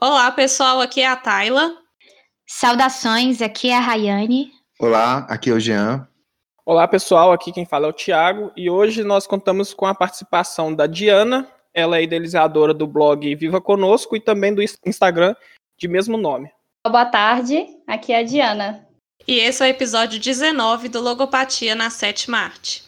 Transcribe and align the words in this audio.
Olá, 0.00 0.30
pessoal, 0.30 0.80
aqui 0.80 1.00
é 1.00 1.08
a 1.08 1.16
Tayla. 1.16 1.76
Saudações, 2.46 3.42
aqui 3.42 3.68
é 3.68 3.76
a 3.76 3.80
Rayane. 3.80 4.52
Olá, 4.78 5.26
aqui 5.28 5.50
é 5.50 5.52
o 5.52 5.58
Jean. 5.58 6.06
Olá, 6.64 6.86
pessoal, 6.86 7.32
aqui 7.32 7.50
quem 7.50 7.66
fala 7.66 7.86
é 7.86 7.90
o 7.90 7.92
Thiago 7.92 8.52
e 8.56 8.70
hoje 8.70 9.02
nós 9.02 9.26
contamos 9.26 9.74
com 9.74 9.86
a 9.86 9.94
participação 9.94 10.72
da 10.72 10.86
Diana, 10.86 11.48
ela 11.74 11.98
é 11.98 12.04
idealizadora 12.04 12.72
do 12.72 12.86
blog 12.86 13.34
Viva 13.34 13.60
Conosco 13.60 14.14
e 14.14 14.20
também 14.20 14.54
do 14.54 14.62
Instagram 14.86 15.34
de 15.76 15.88
mesmo 15.88 16.16
nome. 16.16 16.48
Boa 16.86 17.06
tarde, 17.06 17.66
aqui 17.84 18.12
é 18.12 18.20
a 18.20 18.22
Diana. 18.22 18.86
E 19.26 19.40
esse 19.40 19.64
é 19.64 19.66
o 19.66 19.68
episódio 19.68 20.20
19 20.20 20.88
do 20.88 21.00
Logopatia 21.00 21.74
na 21.74 21.90
Sétima 21.90 22.38
Arte. 22.38 22.84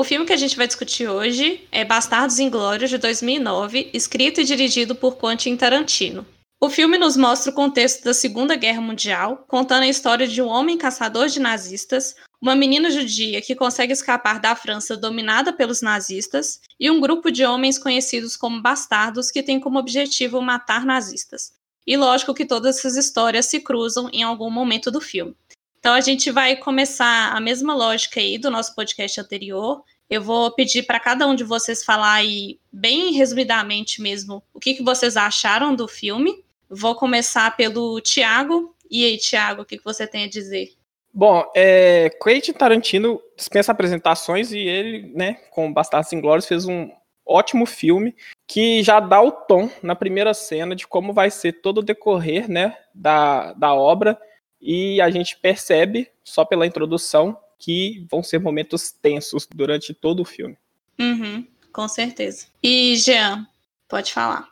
O 0.00 0.02
filme 0.02 0.24
que 0.24 0.32
a 0.32 0.36
gente 0.38 0.56
vai 0.56 0.66
discutir 0.66 1.06
hoje 1.06 1.68
é 1.70 1.84
Bastardos 1.84 2.38
Inglórios, 2.38 2.88
de 2.88 2.96
2009, 2.96 3.90
escrito 3.92 4.40
e 4.40 4.44
dirigido 4.44 4.94
por 4.94 5.18
Quentin 5.18 5.58
Tarantino. 5.58 6.26
O 6.58 6.70
filme 6.70 6.96
nos 6.96 7.18
mostra 7.18 7.52
o 7.52 7.54
contexto 7.54 8.02
da 8.02 8.14
Segunda 8.14 8.56
Guerra 8.56 8.80
Mundial, 8.80 9.44
contando 9.46 9.82
a 9.82 9.88
história 9.88 10.26
de 10.26 10.40
um 10.40 10.46
homem 10.46 10.78
caçador 10.78 11.28
de 11.28 11.38
nazistas, 11.38 12.16
uma 12.40 12.56
menina 12.56 12.90
judia 12.90 13.42
que 13.42 13.54
consegue 13.54 13.92
escapar 13.92 14.40
da 14.40 14.56
França 14.56 14.96
dominada 14.96 15.52
pelos 15.52 15.82
nazistas 15.82 16.62
e 16.80 16.90
um 16.90 16.98
grupo 16.98 17.30
de 17.30 17.44
homens 17.44 17.78
conhecidos 17.78 18.38
como 18.38 18.62
bastardos 18.62 19.30
que 19.30 19.42
tem 19.42 19.60
como 19.60 19.78
objetivo 19.78 20.40
matar 20.40 20.86
nazistas. 20.86 21.52
E 21.86 21.94
lógico 21.94 22.32
que 22.32 22.46
todas 22.46 22.78
essas 22.78 22.96
histórias 22.96 23.44
se 23.44 23.60
cruzam 23.60 24.08
em 24.14 24.22
algum 24.22 24.48
momento 24.48 24.90
do 24.90 24.98
filme. 24.98 25.36
Então 25.80 25.94
a 25.94 26.00
gente 26.00 26.30
vai 26.30 26.56
começar 26.56 27.34
a 27.34 27.40
mesma 27.40 27.74
lógica 27.74 28.20
aí 28.20 28.36
do 28.36 28.50
nosso 28.50 28.74
podcast 28.74 29.18
anterior. 29.18 29.82
Eu 30.10 30.20
vou 30.20 30.50
pedir 30.50 30.82
para 30.82 30.98
cada 30.98 31.24
um 31.28 31.36
de 31.36 31.44
vocês 31.44 31.84
falar 31.84 32.14
aí, 32.14 32.58
bem 32.72 33.12
resumidamente 33.12 34.02
mesmo, 34.02 34.42
o 34.52 34.58
que, 34.58 34.74
que 34.74 34.82
vocês 34.82 35.16
acharam 35.16 35.72
do 35.72 35.86
filme. 35.86 36.44
Vou 36.68 36.96
começar 36.96 37.56
pelo 37.56 38.00
Tiago. 38.00 38.74
E 38.90 39.04
aí, 39.04 39.16
Tiago, 39.16 39.62
o 39.62 39.64
que, 39.64 39.78
que 39.78 39.84
você 39.84 40.08
tem 40.08 40.24
a 40.24 40.28
dizer? 40.28 40.72
Bom, 41.14 41.48
é, 41.54 42.10
Quentin 42.22 42.52
Tarantino 42.52 43.20
dispensa 43.36 43.70
apresentações 43.70 44.52
e 44.52 44.58
ele, 44.58 45.12
né, 45.14 45.34
com 45.50 45.72
Bastardos 45.72 46.12
Inglórios, 46.12 46.46
fez 46.46 46.66
um 46.66 46.90
ótimo 47.24 47.64
filme 47.64 48.14
que 48.48 48.82
já 48.82 48.98
dá 48.98 49.22
o 49.22 49.30
tom 49.30 49.70
na 49.80 49.94
primeira 49.94 50.34
cena 50.34 50.74
de 50.74 50.88
como 50.88 51.12
vai 51.12 51.30
ser 51.30 51.60
todo 51.60 51.78
o 51.78 51.82
decorrer, 51.82 52.50
né, 52.50 52.76
da, 52.92 53.52
da 53.52 53.74
obra 53.74 54.18
e 54.60 55.00
a 55.00 55.08
gente 55.08 55.36
percebe, 55.38 56.10
só 56.22 56.44
pela 56.44 56.66
introdução, 56.66 57.36
que 57.60 58.06
vão 58.10 58.22
ser 58.22 58.40
momentos 58.40 58.90
tensos 58.90 59.46
durante 59.54 59.92
todo 59.92 60.20
o 60.20 60.24
filme. 60.24 60.56
Uhum, 60.98 61.46
com 61.72 61.86
certeza. 61.86 62.46
E 62.62 62.96
Jean, 62.96 63.46
pode 63.88 64.12
falar. 64.12 64.48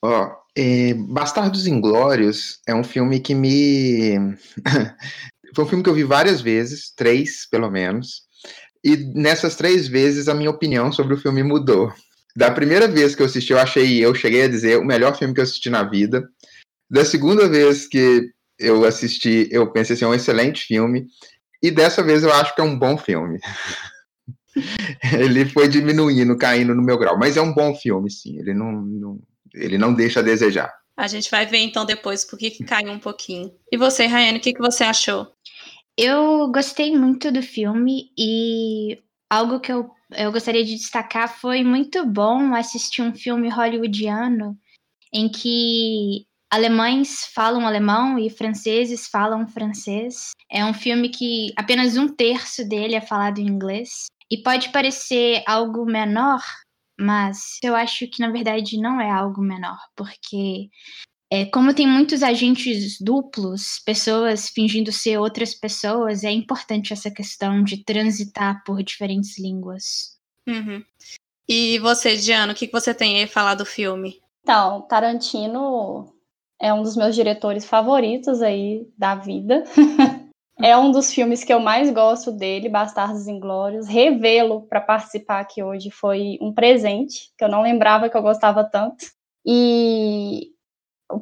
Ó, 0.00 0.24
oh, 0.24 0.36
é, 0.56 0.94
Bastardos 0.94 1.66
Inglórios 1.66 2.60
é 2.66 2.74
um 2.74 2.84
filme 2.84 3.18
que 3.20 3.34
me. 3.34 4.14
Foi 5.54 5.64
um 5.64 5.68
filme 5.68 5.82
que 5.82 5.90
eu 5.90 5.94
vi 5.94 6.04
várias 6.04 6.40
vezes, 6.40 6.92
três 6.94 7.46
pelo 7.50 7.70
menos. 7.70 8.22
E 8.84 8.96
nessas 9.14 9.56
três 9.56 9.88
vezes 9.88 10.28
a 10.28 10.34
minha 10.34 10.50
opinião 10.50 10.92
sobre 10.92 11.14
o 11.14 11.18
filme 11.18 11.42
mudou. 11.42 11.92
Da 12.36 12.50
primeira 12.50 12.86
vez 12.86 13.16
que 13.16 13.22
eu 13.22 13.26
assisti, 13.26 13.52
eu 13.52 13.58
achei, 13.58 14.04
eu 14.04 14.14
cheguei 14.14 14.42
a 14.42 14.48
dizer, 14.48 14.78
o 14.78 14.84
melhor 14.84 15.16
filme 15.16 15.34
que 15.34 15.40
eu 15.40 15.44
assisti 15.44 15.70
na 15.70 15.82
vida. 15.82 16.28
Da 16.88 17.04
segunda 17.04 17.48
vez 17.48 17.88
que 17.88 18.30
eu 18.58 18.84
assisti, 18.84 19.48
eu 19.50 19.72
pensei 19.72 19.94
assim, 19.94 20.04
é 20.04 20.08
um 20.08 20.14
excelente 20.14 20.64
filme. 20.64 21.06
E 21.62 21.70
dessa 21.70 22.02
vez 22.02 22.22
eu 22.22 22.32
acho 22.32 22.54
que 22.54 22.60
é 22.60 22.64
um 22.64 22.78
bom 22.78 22.96
filme. 22.96 23.38
ele 25.18 25.46
foi 25.46 25.68
diminuindo, 25.68 26.36
caindo 26.36 26.74
no 26.74 26.82
meu 26.82 26.98
grau. 26.98 27.18
Mas 27.18 27.36
é 27.36 27.42
um 27.42 27.52
bom 27.52 27.74
filme, 27.74 28.10
sim. 28.10 28.38
Ele 28.38 28.54
não, 28.54 28.72
não 28.72 29.20
ele 29.54 29.78
não 29.78 29.94
deixa 29.94 30.20
a 30.20 30.22
desejar. 30.22 30.72
A 30.96 31.06
gente 31.06 31.30
vai 31.30 31.44
ver 31.44 31.58
então 31.58 31.84
depois 31.84 32.24
por 32.24 32.38
que 32.38 32.64
caiu 32.64 32.92
um 32.92 32.98
pouquinho. 32.98 33.52
E 33.70 33.76
você, 33.76 34.06
Rayane, 34.06 34.38
o 34.38 34.40
que, 34.40 34.54
que 34.54 34.60
você 34.60 34.84
achou? 34.84 35.26
Eu 35.96 36.50
gostei 36.50 36.96
muito 36.96 37.30
do 37.30 37.42
filme 37.42 38.10
e 38.18 39.02
algo 39.30 39.60
que 39.60 39.72
eu, 39.72 39.90
eu 40.12 40.32
gostaria 40.32 40.64
de 40.64 40.74
destacar 40.74 41.28
foi 41.28 41.62
muito 41.64 42.04
bom 42.06 42.54
assistir 42.54 43.02
um 43.02 43.14
filme 43.14 43.48
hollywoodiano 43.48 44.56
em 45.12 45.28
que 45.28 46.26
alemães 46.50 47.26
falam 47.34 47.66
alemão 47.66 48.18
e 48.18 48.30
franceses 48.30 49.08
falam 49.08 49.46
francês. 49.46 50.30
É 50.50 50.64
um 50.64 50.74
filme 50.74 51.08
que 51.08 51.52
apenas 51.56 51.96
um 51.96 52.08
terço 52.08 52.66
dele 52.68 52.94
é 52.94 53.00
falado 53.00 53.38
em 53.38 53.46
inglês. 53.46 54.06
E 54.30 54.38
pode 54.42 54.70
parecer 54.70 55.42
algo 55.46 55.84
menor, 55.84 56.42
mas 56.98 57.58
eu 57.62 57.76
acho 57.76 58.08
que 58.08 58.20
na 58.20 58.30
verdade 58.30 58.76
não 58.76 59.00
é 59.00 59.10
algo 59.10 59.40
menor, 59.40 59.78
porque 59.94 60.68
é, 61.30 61.44
como 61.46 61.74
tem 61.74 61.86
muitos 61.86 62.22
agentes 62.22 63.00
duplos, 63.00 63.80
pessoas 63.84 64.48
fingindo 64.48 64.90
ser 64.90 65.18
outras 65.18 65.54
pessoas, 65.54 66.24
é 66.24 66.30
importante 66.30 66.92
essa 66.92 67.10
questão 67.10 67.62
de 67.62 67.84
transitar 67.84 68.62
por 68.64 68.82
diferentes 68.82 69.38
línguas. 69.38 70.16
Uhum. 70.46 70.84
E 71.48 71.78
você, 71.78 72.16
Diana, 72.16 72.52
o 72.52 72.56
que 72.56 72.70
você 72.70 72.92
tem 72.92 73.22
a 73.22 73.28
falar 73.28 73.54
do 73.54 73.64
filme? 73.64 74.20
Então, 74.42 74.82
Tarantino 74.82 76.15
é 76.60 76.72
um 76.72 76.82
dos 76.82 76.96
meus 76.96 77.14
diretores 77.14 77.64
favoritos 77.64 78.42
aí 78.42 78.86
da 78.96 79.14
vida. 79.14 79.64
é 80.60 80.76
um 80.76 80.90
dos 80.90 81.12
filmes 81.12 81.44
que 81.44 81.52
eu 81.52 81.60
mais 81.60 81.90
gosto 81.90 82.32
dele, 82.32 82.68
Bastardos 82.68 83.26
Inglórios. 83.26 83.86
Revê-lo 83.86 84.62
para 84.62 84.80
participar 84.80 85.40
aqui 85.40 85.62
hoje 85.62 85.90
foi 85.90 86.38
um 86.40 86.52
presente, 86.52 87.30
que 87.36 87.44
eu 87.44 87.48
não 87.48 87.62
lembrava 87.62 88.08
que 88.08 88.16
eu 88.16 88.22
gostava 88.22 88.64
tanto. 88.64 89.06
E 89.44 90.50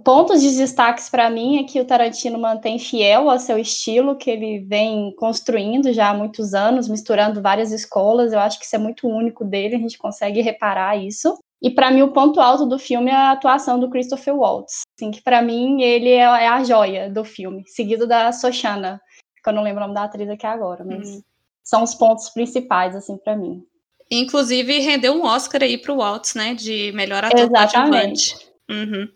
pontos 0.03 0.41
de 0.41 0.57
destaques 0.57 1.11
para 1.11 1.29
mim 1.29 1.59
é 1.59 1.65
que 1.65 1.81
o 1.81 1.85
Tarantino 1.85 2.39
mantém 2.39 2.79
fiel 2.79 3.29
ao 3.29 3.39
seu 3.39 3.59
estilo 3.59 4.17
que 4.17 4.31
ele 4.31 4.61
vem 4.61 5.15
construindo 5.17 5.93
já 5.93 6.11
há 6.11 6.15
muitos 6.15 6.55
anos, 6.55 6.89
misturando 6.89 7.43
várias 7.43 7.71
escolas. 7.71 8.33
Eu 8.33 8.39
acho 8.39 8.59
que 8.59 8.65
isso 8.65 8.77
é 8.77 8.79
muito 8.79 9.07
único 9.07 9.45
dele, 9.45 9.77
a 9.77 9.79
gente 9.79 9.99
consegue 9.99 10.41
reparar 10.41 10.97
isso. 10.97 11.37
E 11.65 11.71
para 11.71 11.91
mim 11.91 12.03
o 12.03 12.13
ponto 12.13 12.43
alto 12.43 12.67
do 12.67 12.79
filme 12.79 13.11
é 13.11 13.15
a 13.15 13.31
atuação 13.31 13.81
do 13.81 13.89
Christopher 13.89 14.37
Waltz, 14.37 14.83
assim, 14.99 15.11
que 15.11 15.23
para 15.23 15.41
mim 15.41 15.81
ele 15.81 16.11
é, 16.11 16.19
é, 16.19 16.47
a 16.47 16.63
joia 16.63 17.09
do 17.09 17.25
filme, 17.25 17.65
seguido 17.67 18.07
da 18.07 18.31
Soshana, 18.33 19.01
que 19.43 19.49
eu 19.49 19.55
não 19.55 19.63
lembro 19.63 19.79
o 19.79 19.87
nome 19.87 19.95
da 19.95 20.05
atriz 20.05 20.29
aqui 20.29 20.47
agora, 20.47 20.85
mas 20.85 21.09
uhum. 21.09 21.23
são 21.65 21.83
os 21.83 21.95
pontos 21.95 22.29
principais 22.29 22.95
assim 22.95 23.17
para 23.17 23.35
mim. 23.35 23.65
Inclusive 24.11 24.79
rendeu 24.81 25.15
um 25.15 25.25
Oscar 25.25 25.63
aí 25.63 25.79
pro 25.79 25.97
Waltz, 25.97 26.35
né, 26.35 26.53
de 26.53 26.93
melhor 26.93 27.25
ator 27.25 27.41
Exatamente. 27.41 28.37
Uhum. 28.71 29.09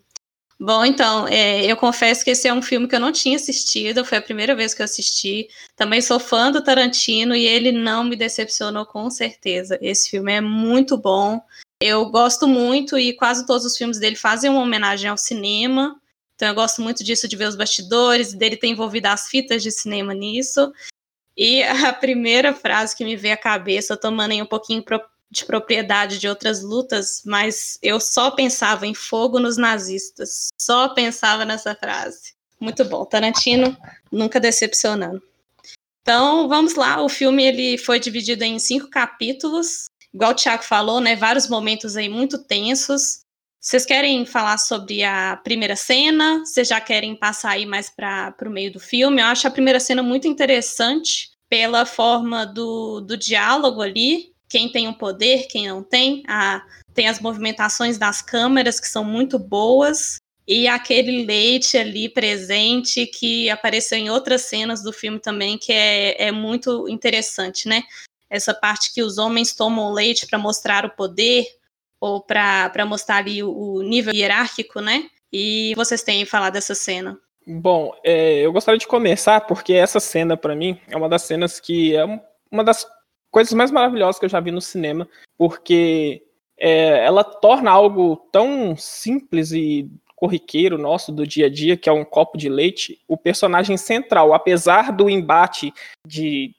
Bom, 0.59 0.83
então, 0.83 1.27
é, 1.27 1.63
eu 1.71 1.77
confesso 1.77 2.23
que 2.23 2.31
esse 2.31 2.47
é 2.47 2.53
um 2.53 2.63
filme 2.63 2.87
que 2.87 2.95
eu 2.95 2.99
não 2.99 3.11
tinha 3.11 3.35
assistido, 3.35 4.03
foi 4.03 4.17
a 4.17 4.23
primeira 4.23 4.55
vez 4.55 4.73
que 4.73 4.81
eu 4.81 4.85
assisti. 4.85 5.47
Também 5.75 6.01
sou 6.01 6.19
fã 6.19 6.51
do 6.51 6.63
Tarantino 6.63 7.35
e 7.35 7.45
ele 7.45 7.71
não 7.71 8.03
me 8.03 8.15
decepcionou 8.15 8.87
com 8.87 9.07
certeza. 9.11 9.77
Esse 9.81 10.09
filme 10.09 10.33
é 10.33 10.41
muito 10.41 10.97
bom. 10.97 11.39
Eu 11.81 12.05
gosto 12.07 12.45
muito 12.45 12.97
e 12.97 13.13
quase 13.13 13.45
todos 13.45 13.65
os 13.65 13.77
filmes 13.77 13.97
dele 13.97 14.17
fazem 14.17 14.49
uma 14.49 14.61
homenagem 14.61 15.09
ao 15.09 15.17
cinema. 15.17 15.99
Então 16.35 16.49
eu 16.49 16.55
gosto 16.55 16.81
muito 16.81 17.03
disso 17.03 17.27
de 17.27 17.37
ver 17.37 17.47
os 17.47 17.55
bastidores, 17.55 18.33
dele 18.33 18.57
ter 18.57 18.67
envolvido 18.67 19.07
as 19.07 19.29
fitas 19.29 19.63
de 19.63 19.71
cinema 19.71 20.13
nisso. 20.13 20.73
E 21.37 21.63
a 21.87 21.93
primeira 21.93 22.53
frase 22.53 22.95
que 22.95 23.05
me 23.05 23.15
veio 23.15 23.33
à 23.33 23.37
cabeça, 23.37 23.95
tomando 23.95 24.31
aí 24.31 24.41
um 24.41 24.45
pouquinho 24.45 24.83
de 25.31 25.45
propriedade 25.45 26.19
de 26.19 26.27
outras 26.27 26.61
lutas, 26.61 27.21
mas 27.25 27.79
eu 27.81 27.99
só 27.99 28.31
pensava 28.31 28.85
em 28.85 28.93
fogo 28.93 29.39
nos 29.39 29.55
nazistas. 29.55 30.49
Só 30.59 30.89
pensava 30.89 31.45
nessa 31.45 31.73
frase. 31.73 32.33
Muito 32.59 32.83
bom. 32.83 33.05
Tarantino 33.05 33.77
nunca 34.11 34.37
decepcionando. 34.37 35.23
Então, 36.01 36.49
vamos 36.49 36.75
lá. 36.75 37.01
O 37.01 37.07
filme 37.07 37.45
ele 37.45 37.77
foi 37.77 38.01
dividido 38.01 38.43
em 38.43 38.59
cinco 38.59 38.89
capítulos 38.89 39.85
igual 40.13 40.31
o 40.31 40.35
Thiago 40.35 40.63
falou, 40.63 40.99
né, 40.99 41.15
vários 41.15 41.47
momentos 41.47 41.95
aí 41.95 42.09
muito 42.09 42.37
tensos. 42.37 43.21
Vocês 43.61 43.85
querem 43.85 44.25
falar 44.25 44.57
sobre 44.57 45.03
a 45.03 45.35
primeira 45.43 45.75
cena? 45.75 46.39
Vocês 46.45 46.67
já 46.67 46.79
querem 46.79 47.15
passar 47.15 47.51
aí 47.51 47.65
mais 47.65 47.89
para 47.89 48.33
o 48.45 48.49
meio 48.49 48.71
do 48.71 48.79
filme? 48.79 49.21
Eu 49.21 49.25
acho 49.25 49.47
a 49.47 49.51
primeira 49.51 49.79
cena 49.79 50.01
muito 50.01 50.27
interessante 50.27 51.31
pela 51.49 51.85
forma 51.85 52.45
do, 52.45 53.01
do 53.01 53.17
diálogo 53.17 53.81
ali, 53.81 54.31
quem 54.47 54.71
tem 54.71 54.87
o 54.87 54.97
poder, 54.97 55.47
quem 55.47 55.67
não 55.67 55.83
tem. 55.83 56.23
A, 56.27 56.63
tem 56.93 57.07
as 57.07 57.19
movimentações 57.19 57.97
das 57.97 58.21
câmeras 58.21 58.79
que 58.79 58.87
são 58.87 59.03
muito 59.03 59.37
boas. 59.37 60.17
E 60.47 60.67
aquele 60.67 61.25
leite 61.25 61.77
ali 61.77 62.09
presente 62.09 63.05
que 63.05 63.49
apareceu 63.51 63.97
em 63.97 64.09
outras 64.09 64.41
cenas 64.43 64.81
do 64.81 64.91
filme 64.91 65.19
também, 65.19 65.59
que 65.59 65.71
é, 65.71 66.27
é 66.27 66.31
muito 66.31 66.89
interessante, 66.89 67.67
né? 67.67 67.83
Essa 68.29 68.53
parte 68.53 68.93
que 68.93 69.01
os 69.01 69.17
homens 69.17 69.55
tomam 69.55 69.91
leite 69.91 70.27
para 70.27 70.37
mostrar 70.37 70.85
o 70.85 70.89
poder 70.89 71.45
ou 71.99 72.21
para 72.21 72.85
mostrar 72.85 73.17
ali 73.17 73.43
o, 73.43 73.51
o, 73.51 73.81
nível 73.81 74.13
hierárquico, 74.13 74.79
né? 74.79 75.09
E 75.31 75.73
vocês 75.75 76.01
têm 76.01 76.25
falado 76.25 76.53
dessa 76.53 76.73
cena? 76.73 77.19
Bom, 77.45 77.93
é, 78.03 78.39
eu 78.39 78.53
gostaria 78.53 78.77
de 78.77 78.87
começar 78.87 79.41
porque 79.41 79.73
essa 79.73 79.99
cena 79.99 80.37
para 80.37 80.55
mim 80.55 80.79
é 80.87 80.95
uma 80.95 81.09
das 81.09 81.23
cenas 81.23 81.59
que 81.59 81.95
é 81.95 82.05
uma 82.51 82.63
das 82.63 82.87
coisas 83.31 83.53
mais 83.53 83.71
maravilhosas 83.71 84.19
que 84.19 84.25
eu 84.25 84.29
já 84.29 84.39
vi 84.39 84.51
no 84.51 84.61
cinema, 84.61 85.07
porque 85.37 86.23
é, 86.57 87.05
ela 87.05 87.23
torna 87.23 87.71
algo 87.71 88.15
tão 88.31 88.75
simples 88.75 89.51
e 89.51 89.89
corriqueiro 90.15 90.77
nosso 90.77 91.13
do 91.13 91.25
dia 91.25 91.45
a 91.45 91.49
dia, 91.49 91.77
que 91.77 91.87
é 91.87 91.93
um 91.93 92.03
copo 92.03 92.37
de 92.37 92.49
leite, 92.49 92.99
o 93.07 93.15
personagem 93.15 93.77
central, 93.77 94.33
apesar 94.33 94.91
do 94.91 95.09
embate 95.09 95.73
de 96.05 96.53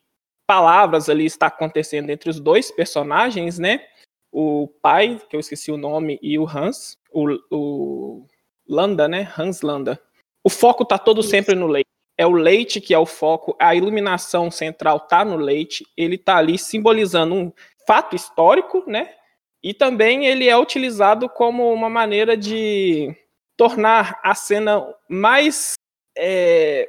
palavras 0.51 1.09
ali 1.09 1.27
estar 1.27 1.47
acontecendo 1.47 2.11
entre 2.11 2.29
os 2.29 2.41
dois 2.41 2.73
personagens, 2.73 3.57
né? 3.57 3.87
O 4.33 4.67
pai, 4.83 5.21
que 5.29 5.37
eu 5.37 5.39
esqueci 5.39 5.71
o 5.71 5.77
nome, 5.77 6.19
e 6.21 6.37
o 6.41 6.45
Hans, 6.45 6.99
o, 7.13 7.39
o 7.53 8.27
Landa, 8.69 9.07
né? 9.07 9.33
Hans 9.39 9.63
Landa. 9.63 10.03
O 10.43 10.51
foco 10.51 10.85
tá 10.85 10.99
todo 10.99 11.21
Isso. 11.21 11.31
sempre 11.31 11.55
no 11.55 11.69
leite. 11.69 11.87
É 12.19 12.27
o 12.27 12.33
leite 12.33 12.81
que 12.81 12.93
é 12.93 12.99
o 12.99 13.07
foco, 13.07 13.55
a 13.61 13.77
iluminação 13.77 14.51
central 14.51 14.99
tá 14.99 15.25
no 15.25 15.37
leite, 15.37 15.87
ele 15.97 16.19
tá 16.19 16.39
ali 16.39 16.59
simbolizando 16.59 17.33
um 17.33 17.53
fato 17.87 18.17
histórico, 18.17 18.83
né? 18.89 19.15
E 19.63 19.73
também 19.73 20.27
ele 20.27 20.49
é 20.49 20.59
utilizado 20.59 21.29
como 21.29 21.73
uma 21.73 21.89
maneira 21.89 22.37
de 22.37 23.15
tornar 23.57 24.19
a 24.21 24.35
cena 24.35 24.85
mais. 25.09 25.75
É, 26.19 26.89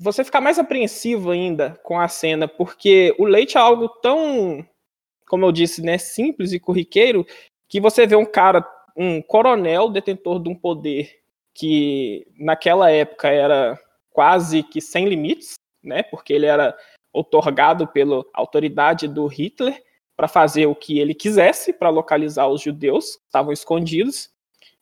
você 0.00 0.24
ficar 0.24 0.40
mais 0.40 0.58
apreensivo 0.58 1.30
ainda 1.30 1.78
com 1.82 2.00
a 2.00 2.08
cena, 2.08 2.48
porque 2.48 3.14
o 3.18 3.26
leite 3.26 3.58
é 3.58 3.60
algo 3.60 3.86
tão, 3.86 4.66
como 5.28 5.44
eu 5.44 5.52
disse, 5.52 5.82
né, 5.82 5.98
simples 5.98 6.52
e 6.52 6.58
corriqueiro, 6.58 7.26
que 7.68 7.78
você 7.78 8.06
vê 8.06 8.16
um 8.16 8.24
cara, 8.24 8.66
um 8.96 9.20
coronel 9.20 9.90
detentor 9.90 10.42
de 10.42 10.48
um 10.48 10.54
poder 10.54 11.20
que 11.52 12.26
naquela 12.38 12.90
época 12.90 13.28
era 13.28 13.78
quase 14.10 14.62
que 14.62 14.80
sem 14.80 15.06
limites, 15.06 15.56
né, 15.84 16.02
porque 16.02 16.32
ele 16.32 16.46
era 16.46 16.74
otorgado 17.12 17.86
pela 17.86 18.24
autoridade 18.32 19.06
do 19.06 19.26
Hitler 19.26 19.82
para 20.16 20.28
fazer 20.28 20.64
o 20.64 20.74
que 20.74 20.98
ele 20.98 21.14
quisesse 21.14 21.74
para 21.74 21.90
localizar 21.90 22.48
os 22.48 22.62
judeus 22.62 23.16
que 23.16 23.26
estavam 23.26 23.52
escondidos. 23.52 24.30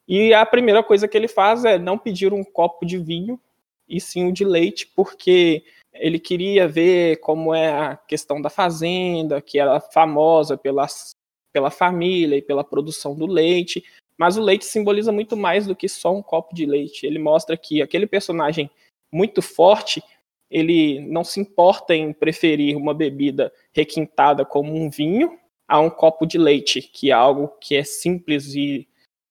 E 0.07 0.33
a 0.33 0.47
primeira 0.47 0.83
coisa 0.83 1.09
que 1.09 1.17
ele 1.17 1.29
faz 1.29 1.65
é 1.65 1.77
não 1.77 1.99
pedir 1.99 2.33
um 2.33 2.45
copo 2.45 2.87
de 2.87 2.99
vinho 2.99 3.41
e 3.89 4.01
sim 4.01 4.25
um 4.25 4.33
de 4.33 4.45
leite, 4.45 4.91
porque 4.95 5.65
ele 5.95 6.19
queria 6.19 6.69
ver 6.69 7.19
como 7.21 7.55
é 7.55 7.71
a 7.71 7.97
questão 7.97 8.41
da 8.41 8.51
fazenda, 8.51 9.41
que 9.41 9.59
era 9.59 9.81
famosa 9.81 10.57
pelas, 10.57 11.11
pela 11.53 11.71
família 11.71 12.37
e 12.37 12.43
pela 12.43 12.63
produção 12.63 13.15
do 13.15 13.27
leite. 13.27 13.83
Mas 14.17 14.37
o 14.37 14.43
leite 14.43 14.65
simboliza 14.65 15.13
muito 15.13 15.37
mais 15.37 15.67
do 15.67 15.77
que 15.77 15.89
só 15.89 16.15
um 16.15 16.23
copo 16.23 16.55
de 16.55 16.67
leite. 16.67 17.07
Ele 17.07 17.19
mostra 17.19 17.57
que 17.57 17.81
aquele 17.81 18.07
personagem 18.07 18.71
muito 19.11 19.41
forte 19.41 20.03
ele 20.51 21.01
não 21.01 21.25
se 21.25 21.41
importa 21.41 21.95
em 21.95 22.13
preferir 22.13 22.77
uma 22.77 22.95
bebida 22.95 23.53
requintada 23.73 24.45
como 24.45 24.75
um 24.75 24.89
vinho 24.89 25.39
a 25.67 25.79
um 25.79 25.91
copo 25.91 26.25
de 26.25 26.39
leite, 26.39 26.81
que 26.81 27.11
é 27.11 27.15
algo 27.15 27.49
que 27.61 27.77
é 27.77 27.85
simples 27.85 28.55
e 28.55 28.89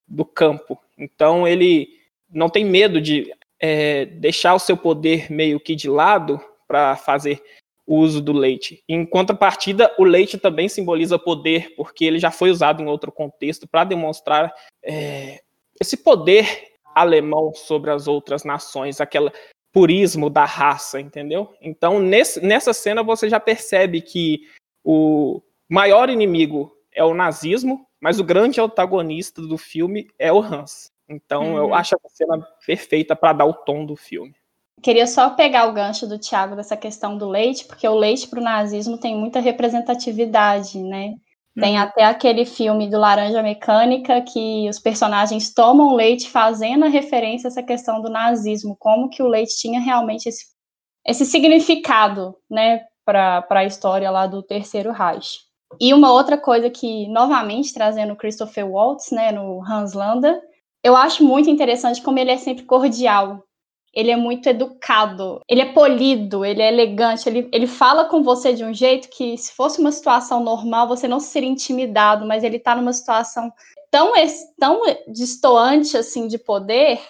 do 0.07 0.23
campo. 0.23 0.79
Então 0.97 1.47
ele 1.47 1.89
não 2.29 2.49
tem 2.49 2.63
medo 2.63 3.01
de 3.01 3.33
é, 3.59 4.05
deixar 4.05 4.53
o 4.53 4.59
seu 4.59 4.77
poder 4.77 5.31
meio 5.31 5.59
que 5.59 5.75
de 5.75 5.89
lado 5.89 6.39
para 6.67 6.95
fazer 6.95 7.41
uso 7.87 8.21
do 8.21 8.33
leite. 8.33 8.83
Em 8.87 9.05
contrapartida, 9.05 9.93
o 9.97 10.03
leite 10.03 10.37
também 10.37 10.67
simboliza 10.67 11.17
poder, 11.17 11.73
porque 11.75 12.03
ele 12.03 12.19
já 12.19 12.29
foi 12.29 12.51
usado 12.51 12.83
em 12.83 12.87
outro 12.87 13.11
contexto 13.11 13.65
para 13.67 13.85
demonstrar 13.85 14.53
é, 14.83 15.41
esse 15.79 15.95
poder 15.95 16.73
alemão 16.93 17.53
sobre 17.53 17.91
as 17.91 18.07
outras 18.07 18.43
nações, 18.43 18.99
aquela 18.99 19.31
purismo 19.71 20.29
da 20.29 20.43
raça, 20.43 20.99
entendeu? 20.99 21.53
Então, 21.61 21.99
nesse, 21.99 22.41
nessa 22.41 22.73
cena 22.73 23.03
você 23.03 23.29
já 23.29 23.39
percebe 23.39 24.01
que 24.01 24.41
o 24.83 25.41
maior 25.69 26.09
inimigo 26.09 26.75
é 26.91 27.03
o 27.03 27.13
nazismo, 27.13 27.85
mas 28.01 28.19
o 28.19 28.23
grande 28.23 28.59
antagonista 28.59 29.41
do 29.41 29.57
filme 29.57 30.07
é 30.17 30.33
o 30.33 30.41
Hans. 30.41 30.91
Então, 31.09 31.55
eu 31.55 31.67
uhum. 31.67 31.73
acho 31.73 31.95
a 31.95 32.09
cena 32.09 32.45
perfeita 32.65 33.15
para 33.15 33.33
dar 33.33 33.45
o 33.45 33.53
tom 33.53 33.85
do 33.85 33.95
filme. 33.95 34.35
Queria 34.81 35.07
só 35.07 35.31
pegar 35.31 35.67
o 35.67 35.73
gancho 35.73 36.05
do 36.05 36.19
Tiago 36.19 36.55
dessa 36.55 36.77
questão 36.77 37.17
do 37.17 37.27
leite, 37.27 37.65
porque 37.65 37.87
o 37.87 37.95
leite 37.95 38.27
para 38.27 38.39
o 38.39 38.43
nazismo 38.43 38.99
tem 38.99 39.15
muita 39.15 39.39
representatividade, 39.39 40.81
né? 40.83 41.15
Tem 41.59 41.75
uhum. 41.75 41.81
até 41.81 42.03
aquele 42.03 42.45
filme 42.45 42.87
do 42.87 42.99
Laranja 42.99 43.41
Mecânica 43.41 44.21
que 44.21 44.69
os 44.69 44.77
personagens 44.77 45.51
tomam 45.51 45.95
leite 45.95 46.29
fazendo 46.29 46.85
a 46.85 46.89
referência 46.89 47.47
a 47.47 47.49
essa 47.49 47.63
questão 47.63 47.99
do 47.99 48.09
nazismo, 48.09 48.77
como 48.79 49.09
que 49.09 49.23
o 49.23 49.27
leite 49.27 49.57
tinha 49.57 49.79
realmente 49.79 50.29
esse, 50.29 50.45
esse 51.03 51.25
significado, 51.25 52.35
né, 52.47 52.81
para 53.03 53.43
a 53.49 53.65
história 53.65 54.11
lá 54.11 54.27
do 54.27 54.43
Terceiro 54.43 54.91
Reich. 54.91 55.39
E 55.81 55.93
uma 55.93 56.11
outra 56.11 56.37
coisa 56.37 56.69
que, 56.69 57.07
novamente, 57.07 57.73
trazendo 57.73 58.15
Christopher 58.15 58.69
Waltz, 58.69 59.09
né, 59.11 59.31
no 59.31 59.63
Hans 59.65 59.93
Landa, 59.93 60.39
eu 60.87 60.95
acho 60.95 61.23
muito 61.23 61.49
interessante 61.49 62.01
como 62.01 62.17
ele 62.17 62.31
é 62.31 62.37
sempre 62.37 62.63
cordial, 62.63 63.43
ele 63.93 64.09
é 64.09 64.15
muito 64.15 64.47
educado, 64.47 65.41
ele 65.49 65.61
é 65.61 65.73
polido, 65.73 66.45
ele 66.45 66.61
é 66.61 66.69
elegante, 66.69 67.27
ele, 67.27 67.49
ele 67.51 67.67
fala 67.67 68.05
com 68.05 68.23
você 68.23 68.53
de 68.53 68.63
um 68.63 68.73
jeito 68.73 69.09
que, 69.09 69.37
se 69.37 69.51
fosse 69.51 69.81
uma 69.81 69.91
situação 69.91 70.41
normal, 70.41 70.87
você 70.87 71.07
não 71.07 71.19
seria 71.19 71.49
intimidado, 71.49 72.25
mas 72.25 72.43
ele 72.43 72.57
tá 72.57 72.75
numa 72.75 72.93
situação 72.93 73.51
tão, 73.91 74.13
tão 74.57 74.81
distoante, 75.09 75.97
assim, 75.97 76.27
de 76.27 76.37
poder, 76.37 77.01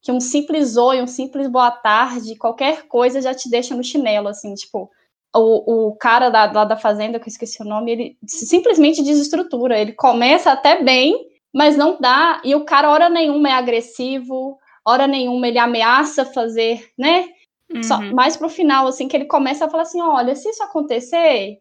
que 0.00 0.12
um 0.12 0.20
simples 0.20 0.76
oi, 0.76 1.02
um 1.02 1.06
simples 1.06 1.48
boa 1.48 1.70
tarde, 1.70 2.36
qualquer 2.36 2.86
coisa 2.86 3.20
já 3.20 3.34
te 3.34 3.48
deixa 3.50 3.74
no 3.74 3.82
chinelo, 3.82 4.28
assim, 4.28 4.54
tipo, 4.54 4.90
o, 5.34 5.88
o 5.88 5.96
cara 5.96 6.28
da, 6.28 6.52
lá 6.52 6.64
da 6.64 6.76
fazenda, 6.76 7.18
que 7.18 7.24
eu 7.24 7.32
esqueci 7.32 7.62
o 7.62 7.66
nome, 7.66 7.90
ele 7.90 8.18
simplesmente 8.28 9.02
desestrutura, 9.02 9.80
ele 9.80 9.92
começa 9.92 10.52
até 10.52 10.80
bem, 10.82 11.33
mas 11.54 11.76
não 11.76 11.96
dá, 12.00 12.40
e 12.44 12.54
o 12.54 12.64
cara, 12.64 12.90
hora 12.90 13.08
nenhuma, 13.08 13.48
é 13.48 13.52
agressivo, 13.52 14.58
hora 14.84 15.06
nenhuma 15.06 15.46
ele 15.46 15.58
ameaça 15.58 16.24
fazer, 16.24 16.90
né? 16.98 17.28
Uhum. 17.72 17.82
Só, 17.82 18.00
mais 18.00 18.36
pro 18.36 18.48
final, 18.48 18.86
assim, 18.86 19.08
que 19.08 19.16
ele 19.16 19.24
começa 19.24 19.64
a 19.64 19.70
falar 19.70 19.84
assim: 19.84 20.00
olha, 20.00 20.34
se 20.34 20.48
isso 20.48 20.62
acontecer, 20.62 21.58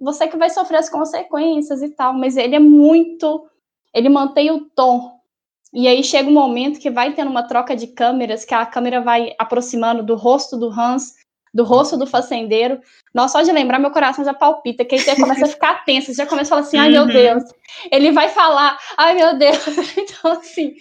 você 0.00 0.28
que 0.28 0.36
vai 0.36 0.50
sofrer 0.50 0.78
as 0.78 0.90
consequências 0.90 1.82
e 1.82 1.88
tal. 1.90 2.12
Mas 2.12 2.36
ele 2.36 2.54
é 2.54 2.60
muito. 2.60 3.48
Ele 3.94 4.08
mantém 4.08 4.50
o 4.50 4.66
tom. 4.70 5.16
E 5.72 5.88
aí 5.88 6.02
chega 6.04 6.28
um 6.28 6.34
momento 6.34 6.80
que 6.80 6.90
vai 6.90 7.14
tendo 7.14 7.30
uma 7.30 7.46
troca 7.46 7.74
de 7.74 7.88
câmeras, 7.88 8.44
que 8.44 8.54
a 8.54 8.64
câmera 8.64 9.00
vai 9.00 9.34
aproximando 9.38 10.02
do 10.02 10.14
rosto 10.14 10.56
do 10.56 10.68
Hans, 10.68 11.14
do 11.56 11.64
rosto 11.64 11.96
do 11.96 12.06
fazendeiro. 12.06 12.78
Nossa, 13.14 13.38
só 13.38 13.42
de 13.42 13.50
lembrar, 13.50 13.78
meu 13.78 13.90
coração 13.90 14.22
já 14.24 14.34
palpita, 14.34 14.84
que 14.84 14.94
aí 14.94 15.00
você 15.00 15.16
começa 15.16 15.46
a 15.46 15.48
ficar 15.48 15.84
tenso, 15.84 16.08
você 16.08 16.14
já 16.14 16.26
começa 16.26 16.48
a 16.48 16.56
falar 16.56 16.60
assim, 16.60 16.76
ai 16.76 16.90
meu 16.90 17.02
uhum. 17.02 17.08
Deus, 17.08 17.44
ele 17.90 18.12
vai 18.12 18.28
falar, 18.28 18.78
ai 18.96 19.14
meu 19.14 19.38
Deus. 19.38 19.56
Então, 19.96 20.32
assim, 20.32 20.74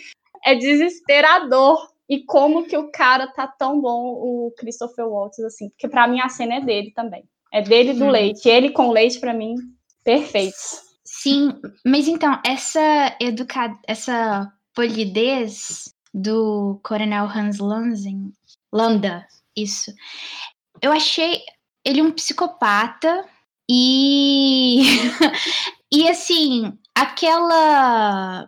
é 0.45 0.53
desesperador. 0.55 1.89
E 2.07 2.23
como 2.23 2.65
que 2.65 2.77
o 2.77 2.91
cara 2.91 3.25
tá 3.27 3.47
tão 3.47 3.81
bom, 3.81 4.03
o 4.03 4.53
Christopher 4.57 5.07
Waltz, 5.07 5.39
assim. 5.39 5.69
Porque 5.69 5.87
para 5.87 6.07
mim 6.07 6.19
a 6.19 6.29
cena 6.29 6.55
é 6.55 6.61
dele 6.61 6.91
também. 6.91 7.23
É 7.51 7.61
dele 7.61 7.93
do 7.93 8.05
hum. 8.05 8.09
leite. 8.11 8.47
Ele 8.47 8.69
com 8.69 8.91
leite, 8.91 9.19
para 9.19 9.33
mim, 9.33 9.55
perfeito. 10.03 10.55
Sim, 11.03 11.59
mas 11.83 12.07
então, 12.07 12.39
essa 12.45 13.15
educa... 13.19 13.73
essa 13.87 14.51
polidez 14.75 15.95
do 16.13 16.79
Coronel 16.83 17.25
Hans 17.25 17.57
Lanzen, 17.57 18.31
Landa, 18.71 19.25
isso. 19.55 19.91
Eu 20.85 20.91
achei 20.91 21.41
ele 21.83 21.99
um 21.99 22.11
psicopata 22.11 23.25
e 23.67 24.83
e 25.91 26.07
assim, 26.07 26.77
aquela 26.93 28.45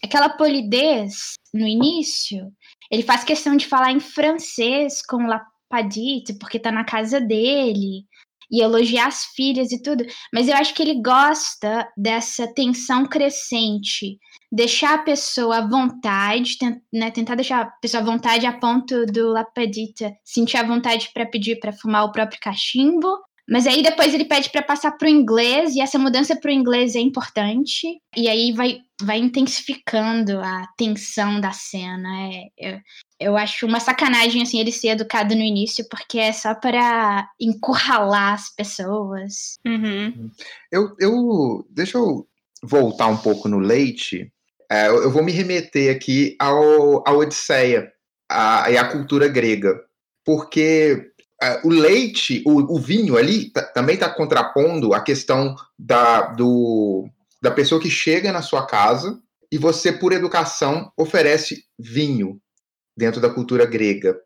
aquela 0.00 0.28
polidez 0.28 1.32
no 1.52 1.66
início, 1.66 2.52
ele 2.92 3.02
faz 3.02 3.24
questão 3.24 3.56
de 3.56 3.66
falar 3.66 3.90
em 3.90 3.98
francês 3.98 5.04
com 5.04 5.26
Lapadite, 5.26 6.34
porque 6.34 6.60
tá 6.60 6.70
na 6.70 6.84
casa 6.84 7.20
dele, 7.20 8.04
e 8.50 8.60
elogiar 8.60 9.06
as 9.06 9.24
filhas 9.36 9.70
e 9.72 9.80
tudo, 9.80 10.04
mas 10.32 10.48
eu 10.48 10.56
acho 10.56 10.74
que 10.74 10.82
ele 10.82 11.00
gosta 11.00 11.88
dessa 11.96 12.52
tensão 12.52 13.06
crescente, 13.06 14.18
deixar 14.50 14.94
a 14.94 15.02
pessoa 15.02 15.58
à 15.58 15.68
vontade, 15.68 16.56
né, 16.92 17.10
tentar 17.10 17.36
deixar 17.36 17.62
a 17.62 17.66
pessoa 17.66 18.02
à 18.02 18.06
vontade 18.06 18.46
a 18.46 18.52
ponto 18.52 19.06
do 19.06 19.28
Lapadita 19.30 20.12
sentir 20.24 20.56
a 20.56 20.66
vontade 20.66 21.10
para 21.14 21.26
pedir 21.26 21.58
para 21.60 21.72
fumar 21.72 22.04
o 22.04 22.12
próprio 22.12 22.40
cachimbo, 22.40 23.08
mas 23.48 23.66
aí 23.66 23.82
depois 23.82 24.14
ele 24.14 24.24
pede 24.24 24.48
para 24.50 24.62
passar 24.62 24.92
para 24.92 25.06
o 25.06 25.10
inglês, 25.10 25.74
e 25.74 25.80
essa 25.80 25.98
mudança 25.98 26.36
para 26.36 26.50
o 26.50 26.54
inglês 26.54 26.94
é 26.94 27.00
importante, 27.00 28.00
e 28.16 28.28
aí 28.28 28.52
vai, 28.52 28.78
vai 29.02 29.18
intensificando 29.18 30.38
a 30.38 30.66
tensão 30.76 31.40
da 31.40 31.50
cena. 31.50 32.08
É, 32.30 32.44
eu, 32.56 32.80
eu 33.20 33.36
acho 33.36 33.66
uma 33.66 33.78
sacanagem 33.78 34.42
assim 34.42 34.58
ele 34.58 34.72
ser 34.72 34.88
educado 34.88 35.34
no 35.34 35.42
início, 35.42 35.86
porque 35.90 36.18
é 36.18 36.32
só 36.32 36.54
para 36.54 37.28
encurralar 37.38 38.34
as 38.34 38.48
pessoas. 38.54 39.58
Uhum. 39.66 40.30
Eu, 40.72 40.96
eu. 40.98 41.66
Deixa 41.68 41.98
eu 41.98 42.26
voltar 42.62 43.08
um 43.08 43.18
pouco 43.18 43.46
no 43.46 43.58
leite. 43.58 44.32
É, 44.70 44.88
eu 44.88 45.10
vou 45.10 45.22
me 45.22 45.32
remeter 45.32 45.94
aqui 45.94 46.34
ao, 46.38 47.06
à 47.06 47.12
Odisseia 47.12 47.92
a, 48.30 48.70
e 48.70 48.78
à 48.78 48.84
cultura 48.84 49.28
grega. 49.28 49.78
Porque 50.24 51.10
o 51.64 51.68
leite, 51.68 52.42
o, 52.46 52.76
o 52.76 52.78
vinho 52.78 53.16
ali 53.16 53.50
também 53.74 53.94
está 53.94 54.08
contrapondo 54.08 54.94
a 54.94 55.00
questão 55.00 55.56
da, 55.78 56.32
do, 56.32 57.08
da 57.42 57.50
pessoa 57.50 57.80
que 57.80 57.90
chega 57.90 58.30
na 58.30 58.42
sua 58.42 58.66
casa 58.66 59.18
e 59.50 59.58
você, 59.58 59.90
por 59.90 60.12
educação, 60.12 60.92
oferece 60.96 61.64
vinho 61.78 62.40
dentro 63.00 63.20
da 63.20 63.30
cultura 63.30 63.64
grega. 63.64 64.16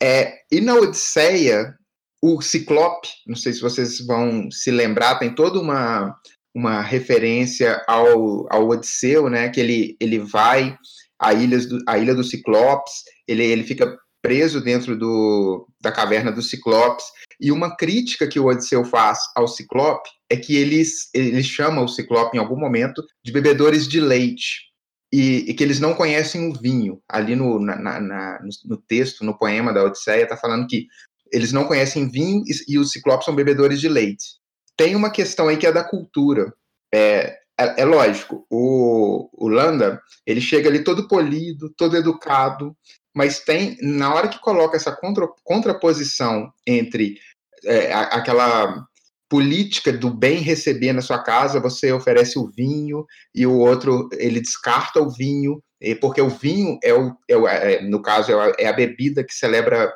É, 0.00 0.34
e 0.52 0.60
na 0.60 0.74
Odisseia, 0.74 1.74
o 2.22 2.40
Ciclope, 2.42 3.08
não 3.26 3.34
sei 3.34 3.52
se 3.52 3.60
vocês 3.60 4.04
vão 4.06 4.50
se 4.50 4.70
lembrar, 4.70 5.18
tem 5.18 5.34
toda 5.34 5.58
uma, 5.58 6.14
uma 6.54 6.82
referência 6.82 7.82
ao, 7.88 8.46
ao 8.52 8.68
Odisseu, 8.68 9.28
né? 9.30 9.48
Que 9.48 9.60
ele, 9.60 9.96
ele 10.00 10.18
vai 10.18 10.76
à, 11.18 11.32
ilhas 11.32 11.66
do, 11.66 11.78
à 11.86 11.98
ilha 11.98 12.14
do 12.14 12.22
Ciclopes, 12.22 12.92
ele, 13.26 13.44
ele 13.44 13.64
fica 13.64 13.96
preso 14.22 14.60
dentro 14.60 14.96
do, 14.96 15.66
da 15.80 15.90
caverna 15.90 16.30
do 16.30 16.42
Ciclopes. 16.42 17.06
E 17.40 17.50
uma 17.50 17.76
crítica 17.76 18.26
que 18.26 18.38
o 18.38 18.46
Odisseu 18.46 18.84
faz 18.84 19.18
ao 19.34 19.48
Ciclope 19.48 20.10
é 20.30 20.36
que 20.36 20.56
eles, 20.56 21.08
ele 21.14 21.42
chama 21.42 21.82
o 21.82 21.88
Ciclope 21.88 22.36
em 22.36 22.40
algum 22.40 22.58
momento 22.58 23.02
de 23.24 23.32
bebedores 23.32 23.88
de 23.88 24.00
leite. 24.00 24.67
E, 25.12 25.50
e 25.50 25.54
que 25.54 25.64
eles 25.64 25.80
não 25.80 25.94
conhecem 25.94 26.48
o 26.48 26.54
vinho. 26.54 27.00
Ali 27.08 27.34
no, 27.34 27.58
na, 27.58 27.76
na, 28.00 28.40
no, 28.64 28.76
texto, 28.76 29.24
no 29.24 29.38
poema 29.38 29.72
da 29.72 29.82
Odisseia, 29.82 30.24
está 30.24 30.36
falando 30.36 30.66
que 30.66 30.86
eles 31.32 31.52
não 31.52 31.64
conhecem 31.64 32.10
vinho 32.10 32.42
e, 32.46 32.74
e 32.74 32.78
os 32.78 32.90
ciclopes 32.90 33.24
são 33.24 33.34
bebedores 33.34 33.80
de 33.80 33.88
leite. 33.88 34.36
Tem 34.76 34.94
uma 34.94 35.10
questão 35.10 35.48
aí 35.48 35.56
que 35.56 35.66
é 35.66 35.72
da 35.72 35.82
cultura. 35.82 36.52
É, 36.94 37.38
é, 37.58 37.82
é, 37.82 37.84
lógico, 37.84 38.46
o, 38.48 39.28
o 39.32 39.48
Landa, 39.48 40.00
ele 40.24 40.40
chega 40.40 40.68
ali 40.68 40.84
todo 40.84 41.08
polido, 41.08 41.72
todo 41.76 41.96
educado, 41.96 42.76
mas 43.14 43.40
tem, 43.40 43.76
na 43.82 44.14
hora 44.14 44.28
que 44.28 44.38
coloca 44.38 44.76
essa 44.76 44.94
contra, 44.94 45.26
contraposição 45.42 46.52
entre 46.64 47.16
é, 47.64 47.92
aquela 47.92 48.86
política 49.28 49.92
do 49.92 50.10
bem 50.10 50.38
receber 50.38 50.92
na 50.92 51.02
sua 51.02 51.22
casa, 51.22 51.60
você 51.60 51.92
oferece 51.92 52.38
o 52.38 52.50
vinho 52.50 53.04
e 53.34 53.46
o 53.46 53.58
outro 53.58 54.08
ele 54.12 54.40
descarta 54.40 55.00
o 55.00 55.10
vinho, 55.10 55.62
porque 56.00 56.20
o 56.20 56.30
vinho 56.30 56.78
é 56.82 56.94
o, 56.94 57.14
é 57.28 57.36
o 57.36 57.46
é, 57.46 57.82
no 57.82 58.00
caso 58.00 58.32
é 58.32 58.34
a, 58.34 58.52
é 58.58 58.66
a, 58.66 58.72
bebida 58.72 59.22
que 59.22 59.34
celebra 59.34 59.92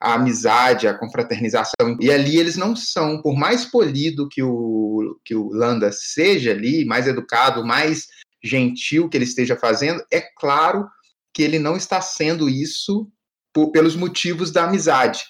a 0.00 0.14
amizade, 0.14 0.86
a 0.86 0.96
confraternização. 0.96 1.96
E 2.00 2.10
ali 2.10 2.38
eles 2.38 2.56
não 2.56 2.76
são, 2.76 3.20
por 3.20 3.36
mais 3.36 3.64
polido 3.64 4.28
que 4.28 4.42
o 4.42 5.18
que 5.24 5.34
o 5.34 5.48
Landa 5.48 5.90
seja 5.92 6.52
ali, 6.52 6.84
mais 6.84 7.06
educado, 7.06 7.64
mais 7.64 8.06
gentil 8.42 9.08
que 9.08 9.16
ele 9.16 9.24
esteja 9.24 9.56
fazendo, 9.56 10.04
é 10.12 10.20
claro 10.20 10.86
que 11.34 11.42
ele 11.42 11.58
não 11.58 11.76
está 11.76 12.00
sendo 12.00 12.48
isso 12.48 13.10
por, 13.52 13.70
pelos 13.72 13.96
motivos 13.96 14.50
da 14.50 14.64
amizade. 14.64 15.24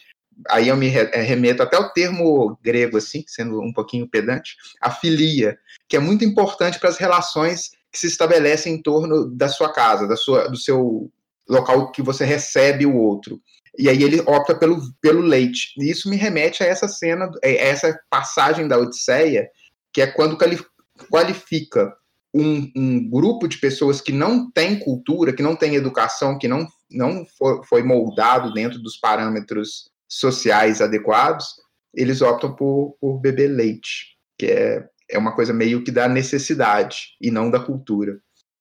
Aí 0.49 0.69
eu 0.69 0.77
me 0.77 0.89
eh, 0.89 1.21
remeto 1.23 1.63
até 1.63 1.79
o 1.79 1.89
termo 1.91 2.59
grego, 2.63 2.99
assim, 2.99 3.25
sendo 3.27 3.61
um 3.61 3.73
pouquinho 3.73 4.09
pedante, 4.09 4.57
a 4.81 4.91
filia, 4.91 5.59
que 5.89 5.97
é 5.97 6.01
muito 6.01 6.25
importante 6.25 6.79
para 6.79 6.91
as 6.91 6.99
relações 6.99 7.71
que 7.91 7.99
se 7.99 8.07
estabelecem 8.07 8.75
em 8.75 8.83
torno 8.83 9.27
da 9.27 9.49
sua 9.49 9.73
casa, 9.73 10.07
da 10.07 10.17
sua, 10.17 10.49
do 10.49 10.57
seu 10.57 11.11
local 11.49 11.91
que 11.91 12.03
você 12.03 12.25
recebe 12.25 12.85
o 12.85 12.97
outro. 12.97 13.41
E 13.79 13.89
aí 13.89 14.03
ele 14.03 14.21
opta 14.21 14.55
pelo, 14.55 14.81
pelo 15.01 15.21
leite. 15.21 15.73
E 15.79 15.91
isso 15.91 16.09
me 16.09 16.17
remete 16.17 16.63
a 16.63 16.67
essa 16.67 16.89
cena, 16.89 17.31
a 17.43 17.49
essa 17.49 17.99
passagem 18.11 18.67
da 18.67 18.79
Odisseia, 18.79 19.49
que 19.93 20.01
é 20.01 20.07
quando 20.07 20.37
qualifica 21.11 21.95
um, 22.35 22.71
um, 22.77 23.09
grupo 23.09 23.49
de 23.49 23.59
pessoas 23.59 24.01
que 24.01 24.13
não 24.13 24.51
tem 24.51 24.79
cultura, 24.79 25.33
que 25.33 25.43
não 25.43 25.57
tem 25.57 25.75
educação, 25.75 26.39
que 26.39 26.49
não, 26.49 26.67
não 26.91 27.25
foi 27.69 27.83
moldado 27.83 28.53
dentro 28.53 28.79
dos 28.79 28.97
parâmetros 28.99 29.91
sociais 30.09 30.81
adequados, 30.81 31.47
eles 31.95 32.21
optam 32.21 32.55
por, 32.55 32.97
por 33.01 33.19
beber 33.19 33.49
leite, 33.49 34.17
que 34.39 34.47
é, 34.47 34.85
é 35.11 35.19
uma 35.19 35.35
coisa 35.35 35.53
meio 35.53 35.83
que 35.83 35.91
da 35.91 36.09
necessidade 36.09 37.17
e 37.21 37.31
não 37.31 37.51
da 37.51 37.59
cultura. 37.59 38.19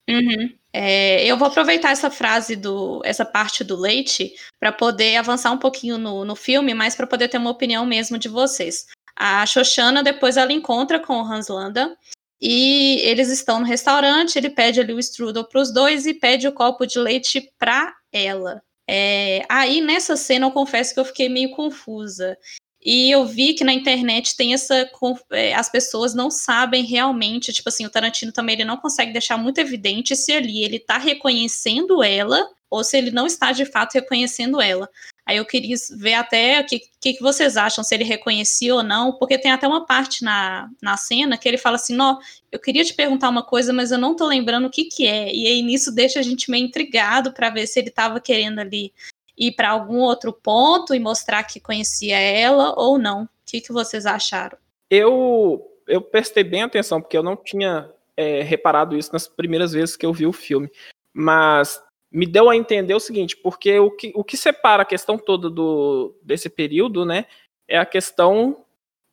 Uhum. 0.10 0.54
É, 0.72 1.26
eu 1.26 1.38
vou 1.38 1.48
aproveitar 1.48 1.92
essa 1.92 2.12
frase 2.12 2.56
do, 2.56 3.02
essa 3.04 3.26
parte 3.26 3.64
do 3.64 3.76
leite 3.76 4.34
para 4.60 4.72
poder 4.72 5.16
avançar 5.16 5.52
um 5.52 5.58
pouquinho 5.58 5.98
no, 5.98 6.24
no 6.26 6.36
filme, 6.36 6.74
mas 6.74 6.96
para 6.96 7.08
poder 7.08 7.28
ter 7.28 7.38
uma 7.38 7.50
opinião 7.50 7.86
mesmo 7.86 8.18
de 8.18 8.28
vocês. 8.28 8.86
A 9.16 9.46
Xoxana 9.46 10.04
depois 10.04 10.38
ela 10.38 10.52
encontra 10.52 11.00
com 11.00 11.14
o 11.14 11.26
Hans 11.26 11.48
Landa 11.48 11.96
e 12.42 13.00
eles 13.04 13.30
estão 13.30 13.60
no 13.60 13.66
restaurante, 13.66 14.36
ele 14.36 14.50
pede 14.50 14.80
ali 14.80 14.94
o 14.94 15.00
strudel 15.00 15.46
para 15.46 15.62
os 15.62 15.74
dois 15.74 16.06
e 16.06 16.14
pede 16.14 16.48
o 16.48 16.54
copo 16.54 16.86
de 16.86 17.00
leite 17.00 17.50
para 17.58 17.94
ela. 18.12 18.62
É, 18.88 19.46
aí 19.50 19.82
nessa 19.82 20.16
cena 20.16 20.46
eu 20.48 20.52
confesso 20.52 20.94
que 20.94 21.00
eu 21.00 21.06
fiquei 21.06 21.30
meio 21.30 21.52
confusa. 21.52 22.38
E 22.86 23.10
eu 23.10 23.26
vi 23.26 23.56
que 23.56 23.64
na 23.64 23.74
internet 23.74 24.38
tem 24.38 24.54
essa. 24.54 24.88
É, 25.32 25.56
as 25.56 25.70
pessoas 25.70 26.14
não 26.14 26.30
sabem 26.30 26.84
realmente, 26.84 27.52
tipo 27.52 27.68
assim, 27.68 27.84
o 27.84 27.90
Tarantino 27.90 28.32
também 28.32 28.54
ele 28.54 28.66
não 28.66 28.78
consegue 28.78 29.12
deixar 29.12 29.38
muito 29.38 29.58
evidente 29.58 30.16
se 30.16 30.32
ali 30.32 30.64
ele 30.64 30.80
tá 30.80 31.00
reconhecendo 31.00 32.04
ela 32.04 32.48
ou 32.70 32.84
se 32.84 32.96
ele 32.96 33.10
não 33.10 33.26
está 33.26 33.52
de 33.52 33.66
fato 33.66 33.96
reconhecendo 33.96 34.62
ela. 34.62 34.88
Aí 35.26 35.38
eu 35.38 35.46
queria 35.46 35.76
ver 35.98 36.14
até 36.14 36.62
o 36.62 36.66
que, 36.66 36.80
que, 37.02 37.22
vocês 37.22 37.58
acham, 37.58 37.84
se 37.84 37.96
ele 37.96 38.04
reconhecia 38.04 38.76
ou 38.76 38.84
não, 38.84 39.14
porque 39.14 39.40
tem 39.40 39.52
até 39.52 39.68
uma 39.68 39.84
parte 39.84 40.24
na, 40.24 40.70
na 40.80 40.96
cena 40.98 41.38
que 41.38 41.48
ele 41.48 41.58
fala 41.58 41.78
assim: 41.78 41.96
Nó, 41.96 42.20
eu 42.52 42.60
queria 42.60 42.84
te 42.84 42.94
perguntar 42.94 43.30
uma 43.30 43.42
coisa, 43.42 43.74
mas 43.74 43.92
eu 43.92 43.98
não 43.98 44.16
tô 44.16 44.28
lembrando 44.28 44.68
o 44.68 44.70
que, 44.70 44.86
que 44.86 45.08
é. 45.08 45.34
E 45.34 45.48
aí 45.48 45.62
nisso 45.64 45.92
deixa 45.92 46.20
a 46.20 46.24
gente 46.24 46.52
meio 46.52 46.66
intrigado 46.66 47.34
para 47.34 47.50
ver 47.50 47.66
se 47.66 47.80
ele 47.80 47.90
tava 47.90 48.20
querendo 48.20 48.60
ali 48.60 48.94
ir 49.38 49.54
para 49.54 49.70
algum 49.70 49.98
outro 49.98 50.32
ponto 50.32 50.94
e 50.94 51.00
mostrar 51.00 51.44
que 51.44 51.60
conhecia 51.60 52.20
ela 52.20 52.74
ou 52.78 52.98
não. 52.98 53.24
O 53.24 53.30
que, 53.46 53.62
que 53.62 53.74
vocês 53.74 54.06
acharam? 54.06 54.58
Eu, 54.90 55.66
eu 55.88 56.02
prestei 56.02 56.44
bem 56.44 56.62
atenção, 56.62 57.02
porque 57.02 57.18
eu 57.18 57.24
não 57.24 57.36
tinha 57.36 57.90
é, 58.16 58.42
reparado 58.44 58.96
isso 58.96 59.12
nas 59.12 59.28
primeiras 59.28 59.74
vezes 59.74 59.96
que 59.96 60.06
eu 60.06 60.14
vi 60.14 60.26
o 60.26 60.34
filme. 60.34 60.70
Mas 61.12 61.82
me 62.16 62.26
deu 62.26 62.50
a 62.50 62.56
entender 62.56 62.94
o 62.94 63.00
seguinte, 63.00 63.36
porque 63.36 63.78
o 63.78 63.92
que, 63.92 64.14
o 64.16 64.24
que 64.24 64.38
separa 64.38 64.84
a 64.84 64.86
questão 64.86 65.18
toda 65.18 65.50
do, 65.50 66.16
desse 66.24 66.50
período, 66.50 67.04
né, 67.04 67.26
é 67.68 67.78
a 67.78 67.86
questão 67.86 68.64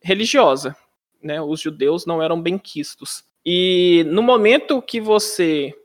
religiosa, 0.01 0.73
né, 1.21 1.41
os 1.41 1.59
judeus 1.59 2.05
não 2.05 2.23
eram 2.23 2.41
benquistos. 2.41 3.25
E 3.45 4.05
no 4.07 4.23
momento 4.23 4.81
que 4.81 5.01
você 5.01 5.77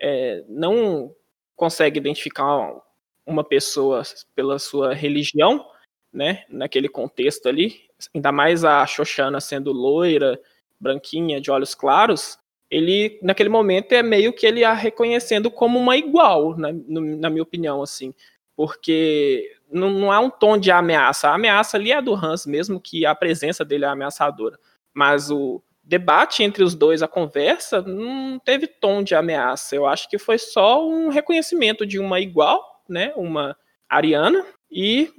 é, 0.00 0.42
não 0.48 1.14
consegue 1.54 1.98
identificar 1.98 2.74
uma 3.26 3.44
pessoa 3.44 4.02
pela 4.34 4.58
sua 4.58 4.94
religião, 4.94 5.66
né, 6.10 6.44
naquele 6.48 6.88
contexto 6.88 7.46
ali, 7.46 7.82
ainda 8.14 8.32
mais 8.32 8.64
a 8.64 8.86
Xoxana 8.86 9.38
sendo 9.38 9.70
loira, 9.70 10.40
branquinha, 10.80 11.42
de 11.42 11.50
olhos 11.50 11.74
claros, 11.74 12.38
ele, 12.74 13.20
naquele 13.22 13.48
momento, 13.48 13.92
é 13.92 14.02
meio 14.02 14.32
que 14.32 14.44
ele 14.44 14.64
a 14.64 14.72
reconhecendo 14.72 15.48
como 15.48 15.78
uma 15.78 15.96
igual, 15.96 16.56
na, 16.56 16.72
na 16.72 17.30
minha 17.30 17.44
opinião, 17.44 17.80
assim. 17.80 18.12
Porque 18.56 19.48
não, 19.70 19.90
não 19.90 20.12
é 20.12 20.18
um 20.18 20.28
tom 20.28 20.58
de 20.58 20.72
ameaça. 20.72 21.28
A 21.28 21.34
ameaça 21.36 21.76
ali 21.76 21.92
é 21.92 22.02
do 22.02 22.14
Hans, 22.14 22.44
mesmo 22.44 22.80
que 22.80 23.06
a 23.06 23.14
presença 23.14 23.64
dele 23.64 23.84
é 23.84 23.88
ameaçadora. 23.88 24.58
Mas 24.92 25.30
o 25.30 25.62
debate 25.84 26.42
entre 26.42 26.64
os 26.64 26.74
dois, 26.74 27.00
a 27.00 27.06
conversa, 27.06 27.80
não 27.80 28.40
teve 28.40 28.66
tom 28.66 29.04
de 29.04 29.14
ameaça. 29.14 29.76
Eu 29.76 29.86
acho 29.86 30.10
que 30.10 30.18
foi 30.18 30.36
só 30.36 30.84
um 30.84 31.10
reconhecimento 31.10 31.86
de 31.86 32.00
uma 32.00 32.18
igual, 32.18 32.82
né? 32.88 33.12
Uma 33.14 33.56
ariana. 33.88 34.44
E 34.68 35.12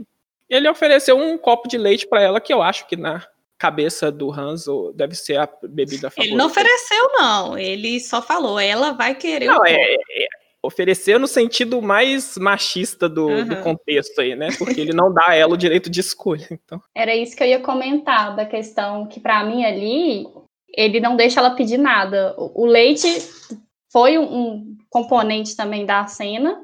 ele 0.49 0.67
ofereceu 0.67 1.17
um 1.17 1.37
copo 1.37 1.69
de 1.69 1.77
leite 1.77 2.05
para 2.05 2.21
ela, 2.21 2.41
que 2.41 2.53
eu 2.53 2.61
acho 2.61 2.85
que 2.85 2.97
na 2.97 3.25
cabeça 3.57 4.11
do 4.11 4.31
Hans 4.31 4.65
deve 4.95 5.15
ser 5.15 5.37
a 5.37 5.49
bebida 5.63 6.09
favorita. 6.09 6.33
Ele 6.33 6.35
não 6.35 6.47
ofereceu, 6.47 7.11
não. 7.13 7.57
Ele 7.57 7.99
só 7.99 8.21
falou, 8.21 8.59
ela 8.59 8.91
vai 8.91 9.15
querer 9.15 9.45
não, 9.45 9.57
o 9.57 9.65
é, 9.65 9.73
é, 9.73 10.27
ofereceu 10.65 11.19
no 11.19 11.27
sentido 11.27 11.81
mais 11.81 12.37
machista 12.37 13.07
do, 13.07 13.27
uhum. 13.27 13.47
do, 13.47 13.61
contexto 13.61 14.19
aí, 14.19 14.35
né? 14.35 14.49
Porque 14.57 14.81
ele 14.81 14.93
não 14.93 15.13
dá 15.13 15.25
a 15.27 15.35
ela 15.35 15.53
o 15.53 15.57
direito 15.57 15.89
de 15.89 15.99
escolha. 15.99 16.47
Então. 16.51 16.81
Era 16.93 17.15
isso 17.15 17.35
que 17.35 17.43
eu 17.43 17.47
ia 17.47 17.59
comentar, 17.59 18.35
da 18.35 18.45
questão 18.45 19.07
que, 19.07 19.19
para 19.19 19.43
mim, 19.43 19.63
ali, 19.63 20.25
ele 20.73 20.99
não 20.99 21.15
deixa 21.15 21.39
ela 21.39 21.51
pedir 21.51 21.77
nada. 21.77 22.33
O 22.37 22.65
leite 22.65 23.07
foi 23.91 24.17
um 24.17 24.75
componente 24.89 25.55
também 25.55 25.85
da 25.85 26.05
cena, 26.07 26.61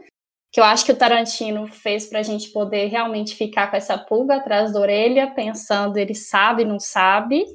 que 0.51 0.59
eu 0.59 0.63
acho 0.63 0.85
que 0.85 0.91
o 0.91 0.95
Tarantino 0.95 1.65
fez 1.67 2.07
para 2.07 2.19
a 2.19 2.23
gente 2.23 2.49
poder 2.49 2.87
realmente 2.87 3.35
ficar 3.35 3.71
com 3.71 3.77
essa 3.77 3.97
pulga 3.97 4.35
atrás 4.35 4.73
da 4.73 4.79
orelha, 4.79 5.31
pensando 5.31 5.97
ele 5.97 6.13
sabe, 6.13 6.65
não 6.65 6.79
sabe, 6.79 7.45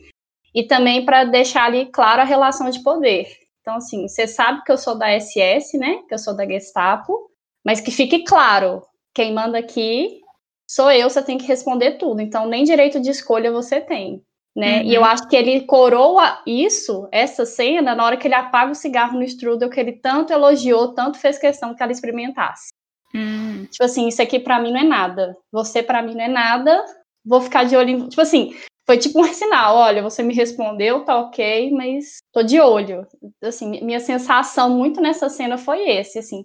e 0.54 0.62
também 0.62 1.04
para 1.04 1.24
deixar 1.24 1.64
ali 1.64 1.86
claro 1.86 2.22
a 2.22 2.24
relação 2.24 2.70
de 2.70 2.82
poder. 2.82 3.28
Então, 3.60 3.76
assim, 3.76 4.08
você 4.08 4.26
sabe 4.26 4.62
que 4.64 4.72
eu 4.72 4.78
sou 4.78 4.96
da 4.96 5.08
SS, 5.08 5.76
né? 5.76 6.02
Que 6.08 6.14
eu 6.14 6.18
sou 6.18 6.34
da 6.34 6.46
Gestapo, 6.46 7.30
mas 7.64 7.80
que 7.80 7.90
fique 7.90 8.24
claro, 8.24 8.82
quem 9.12 9.34
manda 9.34 9.58
aqui 9.58 10.20
sou 10.68 10.90
eu, 10.90 11.10
você 11.10 11.22
tem 11.22 11.36
que 11.36 11.46
responder 11.46 11.92
tudo. 11.92 12.20
Então, 12.22 12.46
nem 12.46 12.64
direito 12.64 13.00
de 13.00 13.10
escolha 13.10 13.52
você 13.52 13.80
tem. 13.80 14.22
Né? 14.54 14.80
Uhum. 14.80 14.86
E 14.86 14.94
eu 14.94 15.02
uhum. 15.02 15.06
acho 15.06 15.28
que 15.28 15.36
ele 15.36 15.60
coroa 15.62 16.40
isso, 16.46 17.06
essa 17.12 17.44
cena, 17.44 17.94
na 17.94 18.04
hora 18.04 18.16
que 18.16 18.26
ele 18.26 18.34
apaga 18.34 18.72
o 18.72 18.74
cigarro 18.74 19.18
no 19.18 19.24
strudel 19.24 19.68
que 19.68 19.78
ele 19.78 19.92
tanto 19.92 20.32
elogiou, 20.32 20.94
tanto 20.94 21.18
fez 21.18 21.38
questão 21.38 21.74
que 21.74 21.82
ela 21.82 21.92
experimentasse. 21.92 22.68
Hum. 23.16 23.66
Tipo 23.70 23.84
assim, 23.84 24.08
isso 24.08 24.20
aqui 24.20 24.38
pra 24.38 24.60
mim 24.60 24.70
não 24.70 24.80
é 24.80 24.84
nada. 24.84 25.36
Você 25.50 25.82
pra 25.82 26.02
mim 26.02 26.14
não 26.14 26.24
é 26.24 26.28
nada. 26.28 26.84
Vou 27.24 27.40
ficar 27.40 27.64
de 27.64 27.76
olho 27.76 27.90
em. 27.90 28.08
Tipo 28.08 28.20
assim, 28.20 28.54
foi 28.86 28.98
tipo 28.98 29.20
um 29.20 29.24
sinal. 29.32 29.76
Olha, 29.76 30.02
você 30.02 30.22
me 30.22 30.34
respondeu, 30.34 31.04
tá 31.04 31.18
ok, 31.18 31.70
mas 31.72 32.18
tô 32.32 32.42
de 32.42 32.60
olho. 32.60 33.06
Assim, 33.42 33.82
minha 33.82 34.00
sensação 34.00 34.70
muito 34.70 35.00
nessa 35.00 35.28
cena 35.28 35.56
foi 35.56 35.88
esse, 35.88 36.18
assim. 36.18 36.44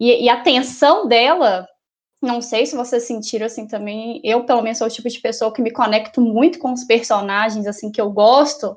E, 0.00 0.24
e 0.24 0.28
a 0.28 0.40
tensão 0.40 1.06
dela, 1.06 1.66
não 2.20 2.40
sei 2.40 2.66
se 2.66 2.76
vocês 2.76 3.04
sentiram 3.04 3.46
assim 3.46 3.66
também. 3.66 4.20
Eu, 4.24 4.44
pelo 4.44 4.62
menos, 4.62 4.78
sou 4.78 4.88
o 4.88 4.90
tipo 4.90 5.08
de 5.08 5.20
pessoa 5.20 5.52
que 5.52 5.62
me 5.62 5.70
conecto 5.70 6.20
muito 6.20 6.58
com 6.58 6.72
os 6.72 6.84
personagens, 6.84 7.66
assim, 7.66 7.92
que 7.92 8.00
eu 8.00 8.10
gosto. 8.10 8.76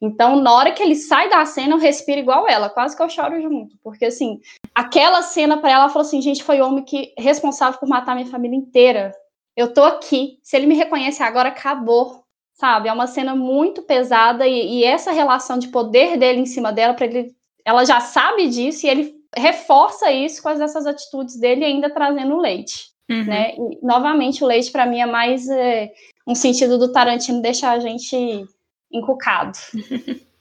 Então, 0.00 0.36
na 0.36 0.52
hora 0.52 0.72
que 0.72 0.82
ele 0.82 0.94
sai 0.94 1.30
da 1.30 1.44
cena, 1.46 1.74
eu 1.74 1.78
respiro 1.78 2.20
igual 2.20 2.46
ela, 2.46 2.68
quase 2.68 2.94
que 2.94 3.02
eu 3.02 3.08
choro 3.08 3.40
junto, 3.40 3.74
porque 3.82 4.04
assim, 4.04 4.38
aquela 4.74 5.22
cena 5.22 5.56
para 5.56 5.70
ela, 5.70 5.82
ela 5.84 5.88
falou 5.92 6.06
assim, 6.06 6.20
gente, 6.20 6.42
foi 6.42 6.60
o 6.60 6.66
homem 6.66 6.84
que 6.84 7.14
responsável 7.16 7.78
por 7.78 7.88
matar 7.88 8.14
minha 8.14 8.26
família 8.26 8.56
inteira. 8.56 9.14
Eu 9.56 9.72
tô 9.72 9.84
aqui. 9.84 10.38
Se 10.42 10.56
ele 10.56 10.66
me 10.66 10.74
reconhece 10.74 11.22
agora, 11.22 11.50
acabou. 11.50 12.24
Sabe? 12.54 12.88
É 12.88 12.92
uma 12.92 13.06
cena 13.06 13.34
muito 13.34 13.82
pesada 13.82 14.46
e, 14.46 14.78
e 14.78 14.84
essa 14.84 15.10
relação 15.10 15.58
de 15.58 15.68
poder 15.68 16.16
dele 16.16 16.40
em 16.40 16.46
cima 16.46 16.72
dela, 16.72 16.94
para 16.94 17.06
ele, 17.06 17.34
ela 17.64 17.84
já 17.84 18.00
sabe 18.00 18.48
disso 18.48 18.86
e 18.86 18.88
ele 18.88 19.14
reforça 19.36 20.12
isso 20.12 20.40
com 20.40 20.50
essas 20.50 20.86
atitudes 20.86 21.36
dele, 21.36 21.64
ainda 21.64 21.90
trazendo 21.90 22.36
o 22.36 22.40
leite. 22.40 22.90
Uhum. 23.10 23.24
Né? 23.24 23.54
E, 23.56 23.84
novamente, 23.84 24.44
o 24.44 24.46
leite 24.46 24.70
para 24.70 24.86
mim 24.86 25.00
é 25.00 25.06
mais 25.06 25.48
é, 25.48 25.92
um 26.26 26.34
sentido 26.34 26.78
do 26.78 26.92
Tarantino 26.92 27.42
deixar 27.42 27.72
a 27.72 27.80
gente 27.80 28.46
encucado. 28.92 29.58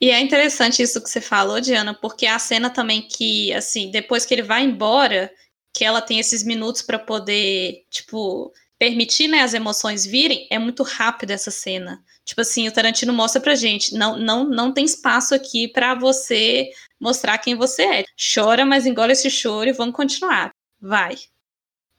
E 0.00 0.10
é 0.10 0.20
interessante 0.20 0.82
isso 0.82 1.02
que 1.02 1.08
você 1.08 1.20
falou, 1.20 1.60
Diana, 1.60 1.94
porque 1.94 2.26
a 2.26 2.38
cena 2.38 2.70
também 2.70 3.02
que, 3.02 3.52
assim, 3.52 3.90
depois 3.90 4.24
que 4.26 4.34
ele 4.34 4.42
vai 4.42 4.62
embora, 4.64 5.30
que 5.74 5.84
ela 5.84 6.00
tem 6.00 6.18
esses 6.18 6.42
minutos 6.42 6.82
para 6.82 6.98
poder, 6.98 7.84
tipo, 7.90 8.52
permitir, 8.78 9.28
né, 9.28 9.42
as 9.42 9.54
emoções 9.54 10.04
virem, 10.04 10.46
é 10.50 10.58
muito 10.58 10.82
rápido 10.82 11.30
essa 11.30 11.50
cena. 11.50 12.02
Tipo 12.24 12.40
assim, 12.40 12.66
o 12.66 12.72
Tarantino 12.72 13.12
mostra 13.12 13.40
pra 13.40 13.54
gente, 13.54 13.94
não 13.94 14.18
não 14.18 14.44
não 14.44 14.72
tem 14.72 14.84
espaço 14.84 15.34
aqui 15.34 15.68
para 15.68 15.94
você 15.94 16.70
mostrar 17.00 17.38
quem 17.38 17.54
você 17.54 17.82
é. 17.82 18.04
Chora, 18.34 18.66
mas 18.66 18.84
engole 18.84 19.12
esse 19.12 19.30
choro 19.30 19.68
e 19.68 19.72
vamos 19.72 19.94
continuar. 19.94 20.52
Vai. 20.80 21.16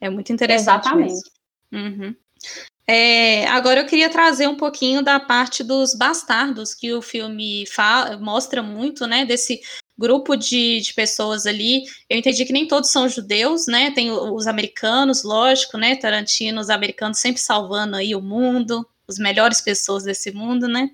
É 0.00 0.10
muito 0.10 0.32
interessante. 0.32 0.86
Exatamente. 0.86 1.30
Uhum. 1.72 2.14
É, 2.90 3.46
agora 3.48 3.80
eu 3.80 3.86
queria 3.86 4.08
trazer 4.08 4.48
um 4.48 4.56
pouquinho 4.56 5.02
da 5.02 5.20
parte 5.20 5.62
dos 5.62 5.94
bastardos, 5.94 6.72
que 6.72 6.94
o 6.94 7.02
filme 7.02 7.66
fala, 7.66 8.16
mostra 8.16 8.62
muito, 8.62 9.06
né, 9.06 9.26
desse 9.26 9.60
grupo 9.98 10.34
de, 10.34 10.80
de 10.80 10.94
pessoas 10.94 11.44
ali. 11.44 11.84
Eu 12.08 12.16
entendi 12.16 12.46
que 12.46 12.52
nem 12.52 12.66
todos 12.66 12.88
são 12.90 13.06
judeus, 13.06 13.66
né? 13.66 13.90
Tem 13.90 14.10
os 14.10 14.46
americanos, 14.46 15.22
lógico, 15.22 15.76
né? 15.76 15.96
Tarantino, 15.96 16.60
os 16.60 16.70
americanos 16.70 17.18
sempre 17.18 17.42
salvando 17.42 17.96
aí 17.96 18.14
o 18.14 18.22
mundo, 18.22 18.88
as 19.06 19.18
melhores 19.18 19.60
pessoas 19.60 20.04
desse 20.04 20.30
mundo, 20.30 20.66
né? 20.66 20.88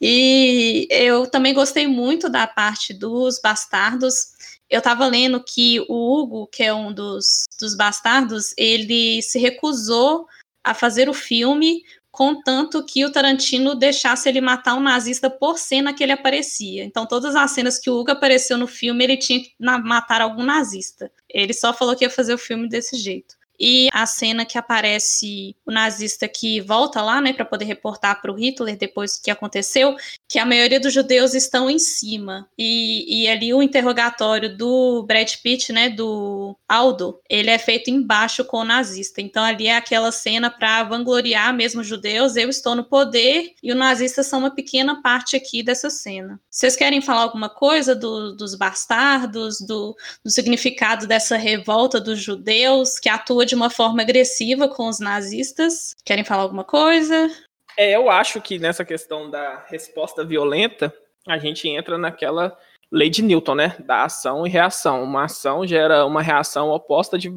E 0.00 0.86
eu 0.90 1.26
também 1.26 1.52
gostei 1.52 1.88
muito 1.88 2.28
da 2.28 2.46
parte 2.46 2.94
dos 2.94 3.40
bastardos. 3.40 4.34
Eu 4.70 4.78
estava 4.78 5.06
lendo 5.06 5.42
que 5.42 5.80
o 5.88 6.22
Hugo, 6.22 6.46
que 6.46 6.62
é 6.62 6.72
um 6.72 6.92
dos, 6.92 7.46
dos 7.58 7.74
bastardos, 7.74 8.54
ele 8.56 9.22
se 9.22 9.38
recusou 9.38 10.28
a 10.64 10.74
fazer 10.74 11.08
o 11.08 11.14
filme, 11.14 11.82
contanto 12.10 12.84
que 12.84 13.04
o 13.04 13.12
Tarantino 13.12 13.74
deixasse 13.74 14.28
ele 14.28 14.40
matar 14.40 14.74
um 14.74 14.80
nazista 14.80 15.30
por 15.30 15.58
cena 15.58 15.94
que 15.94 16.02
ele 16.02 16.12
aparecia. 16.12 16.84
Então, 16.84 17.06
todas 17.06 17.36
as 17.36 17.52
cenas 17.52 17.78
que 17.78 17.88
o 17.88 17.98
Hugo 17.98 18.10
apareceu 18.10 18.58
no 18.58 18.66
filme, 18.66 19.04
ele 19.04 19.16
tinha 19.16 19.40
que 19.40 19.54
matar 19.58 20.20
algum 20.20 20.44
nazista. 20.44 21.10
Ele 21.28 21.54
só 21.54 21.72
falou 21.72 21.94
que 21.94 22.04
ia 22.04 22.10
fazer 22.10 22.34
o 22.34 22.38
filme 22.38 22.68
desse 22.68 22.96
jeito. 22.96 23.37
E 23.58 23.88
a 23.92 24.06
cena 24.06 24.44
que 24.44 24.56
aparece 24.56 25.56
o 25.66 25.72
nazista 25.72 26.28
que 26.28 26.60
volta 26.60 27.02
lá, 27.02 27.20
né, 27.20 27.32
para 27.32 27.44
poder 27.44 27.64
reportar 27.64 28.20
para 28.20 28.32
o 28.32 28.34
Hitler 28.34 28.76
depois 28.76 29.18
que 29.18 29.30
aconteceu, 29.30 29.96
que 30.28 30.38
a 30.38 30.46
maioria 30.46 30.78
dos 30.78 30.92
judeus 30.92 31.34
estão 31.34 31.68
em 31.68 31.78
cima. 31.78 32.48
E, 32.56 33.22
e 33.22 33.28
ali 33.28 33.52
o 33.52 33.62
interrogatório 33.62 34.56
do 34.56 35.02
Brad 35.04 35.32
Pitt, 35.42 35.72
né, 35.72 35.88
do 35.88 36.56
Aldo, 36.68 37.20
ele 37.28 37.50
é 37.50 37.58
feito 37.58 37.90
embaixo 37.90 38.44
com 38.44 38.58
o 38.58 38.64
nazista. 38.64 39.20
Então 39.20 39.42
ali 39.42 39.66
é 39.66 39.76
aquela 39.76 40.12
cena 40.12 40.50
para 40.50 40.84
vangloriar 40.84 41.52
mesmo 41.54 41.80
os 41.80 41.86
judeus, 41.86 42.36
eu 42.36 42.48
estou 42.48 42.74
no 42.74 42.84
poder 42.84 43.52
e 43.62 43.72
os 43.72 43.78
nazistas 43.78 44.26
são 44.26 44.38
uma 44.40 44.50
pequena 44.50 45.02
parte 45.02 45.36
aqui 45.36 45.62
dessa 45.62 45.90
cena. 45.90 46.40
Vocês 46.50 46.76
querem 46.76 47.00
falar 47.00 47.22
alguma 47.22 47.48
coisa 47.48 47.94
do, 47.94 48.34
dos 48.36 48.54
bastardos, 48.54 49.60
do, 49.60 49.96
do 50.24 50.30
significado 50.30 51.06
dessa 51.06 51.36
revolta 51.36 52.00
dos 52.00 52.20
judeus 52.20 52.98
que 52.98 53.08
atua 53.08 53.46
de 53.48 53.54
uma 53.54 53.70
forma 53.70 54.02
agressiva 54.02 54.68
com 54.68 54.88
os 54.88 55.00
nazistas. 55.00 55.96
Querem 56.04 56.24
falar 56.24 56.42
alguma 56.42 56.64
coisa? 56.64 57.28
É, 57.76 57.96
eu 57.96 58.10
acho 58.10 58.40
que 58.40 58.58
nessa 58.58 58.84
questão 58.84 59.30
da 59.30 59.64
resposta 59.68 60.24
violenta, 60.24 60.94
a 61.26 61.38
gente 61.38 61.68
entra 61.68 61.98
naquela 61.98 62.56
lei 62.90 63.10
de 63.10 63.22
Newton, 63.22 63.54
né? 63.54 63.76
Da 63.80 64.04
ação 64.04 64.46
e 64.46 64.50
reação. 64.50 65.02
Uma 65.02 65.24
ação 65.24 65.66
gera 65.66 66.04
uma 66.04 66.22
reação 66.22 66.70
oposta 66.70 67.18
de 67.18 67.32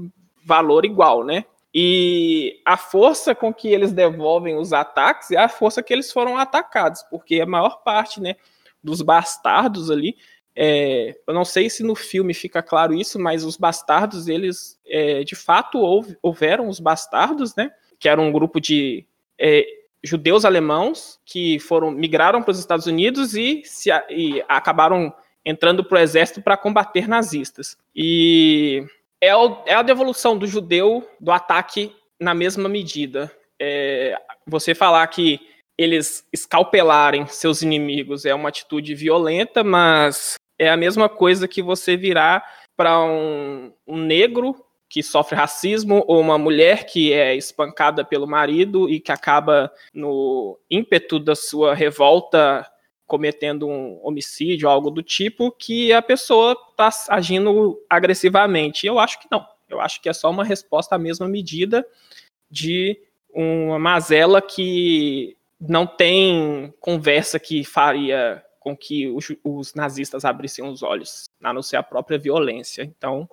valor 0.45 0.85
igual, 0.85 1.23
né? 1.23 1.45
E 1.73 2.59
a 2.65 2.75
força 2.75 3.33
com 3.33 3.53
que 3.53 3.69
eles 3.69 3.93
devolvem 3.93 4.57
os 4.57 4.73
ataques 4.73 5.31
é 5.31 5.37
a 5.37 5.47
força 5.47 5.81
que 5.81 5.93
eles 5.93 6.11
foram 6.11 6.37
atacados, 6.37 7.01
porque 7.03 7.39
a 7.39 7.45
maior 7.45 7.81
parte, 7.81 8.19
né, 8.19 8.35
dos 8.83 9.01
bastardos 9.01 9.89
ali 9.89 10.17
é, 10.55 11.15
eu 11.25 11.33
não 11.33 11.45
sei 11.45 11.69
se 11.69 11.83
no 11.83 11.95
filme 11.95 12.33
fica 12.33 12.61
claro 12.61 12.93
isso, 12.93 13.19
mas 13.19 13.43
os 13.43 13.57
bastardos, 13.57 14.27
eles 14.27 14.79
é, 14.85 15.23
de 15.23 15.35
fato 15.35 15.77
houve, 15.79 16.17
houveram 16.21 16.67
os 16.67 16.79
bastardos, 16.79 17.55
né? 17.55 17.71
Que 17.99 18.09
era 18.09 18.19
um 18.19 18.31
grupo 18.31 18.59
de 18.59 19.05
é, 19.39 19.65
judeus 20.03 20.43
alemãos 20.43 21.19
que 21.25 21.59
foram 21.59 21.91
migraram 21.91 22.41
para 22.41 22.51
os 22.51 22.59
Estados 22.59 22.85
Unidos 22.85 23.35
e, 23.35 23.61
se, 23.63 23.89
e 24.09 24.43
acabaram 24.47 25.13
entrando 25.45 25.83
para 25.83 25.99
o 25.99 26.01
exército 26.01 26.41
para 26.41 26.57
combater 26.57 27.07
nazistas. 27.07 27.77
E 27.95 28.85
é, 29.19 29.35
o, 29.35 29.63
é, 29.65 29.73
a 29.73 29.81
devolução 29.81 30.37
do 30.37 30.47
judeu 30.47 31.07
do 31.19 31.31
ataque 31.31 31.95
na 32.19 32.33
mesma 32.33 32.67
medida. 32.67 33.31
É, 33.59 34.19
você 34.45 34.73
falar 34.73 35.05
que 35.07 35.39
eles 35.81 36.27
escalpelarem 36.31 37.25
seus 37.27 37.61
inimigos 37.61 38.25
é 38.25 38.33
uma 38.33 38.49
atitude 38.49 38.93
violenta, 38.95 39.63
mas 39.63 40.35
é 40.59 40.69
a 40.69 40.77
mesma 40.77 41.09
coisa 41.09 41.47
que 41.47 41.61
você 41.61 41.97
virar 41.97 42.43
para 42.77 42.99
um, 43.03 43.73
um 43.87 43.97
negro 43.97 44.55
que 44.89 45.01
sofre 45.01 45.37
racismo 45.37 46.03
ou 46.05 46.19
uma 46.19 46.37
mulher 46.37 46.85
que 46.85 47.13
é 47.13 47.35
espancada 47.35 48.03
pelo 48.03 48.27
marido 48.27 48.89
e 48.89 48.99
que 48.99 49.11
acaba 49.11 49.71
no 49.93 50.59
ímpeto 50.69 51.17
da 51.17 51.33
sua 51.33 51.73
revolta 51.73 52.69
cometendo 53.07 53.67
um 53.67 53.99
homicídio, 54.03 54.69
algo 54.69 54.89
do 54.89 55.01
tipo, 55.01 55.51
que 55.51 55.91
a 55.91 56.01
pessoa 56.01 56.57
está 56.69 56.89
agindo 57.09 57.77
agressivamente. 57.89 58.87
Eu 58.87 58.99
acho 58.99 59.19
que 59.19 59.27
não. 59.29 59.45
Eu 59.69 59.81
acho 59.81 60.01
que 60.01 60.09
é 60.09 60.13
só 60.13 60.29
uma 60.29 60.43
resposta 60.43 60.95
à 60.95 60.97
mesma 60.97 61.27
medida 61.27 61.85
de 62.49 62.97
uma 63.33 63.79
mazela 63.79 64.41
que 64.41 65.37
não 65.61 65.85
tem 65.85 66.73
conversa 66.79 67.39
que 67.39 67.63
faria 67.63 68.43
com 68.59 68.75
que 68.75 69.07
os, 69.07 69.27
os 69.43 69.73
nazistas 69.73 70.25
abrissem 70.25 70.65
os 70.65 70.83
olhos, 70.83 71.25
a 71.43 71.53
não 71.53 71.61
ser 71.61 71.77
a 71.77 71.83
própria 71.83 72.17
violência. 72.17 72.83
Então, 72.83 73.29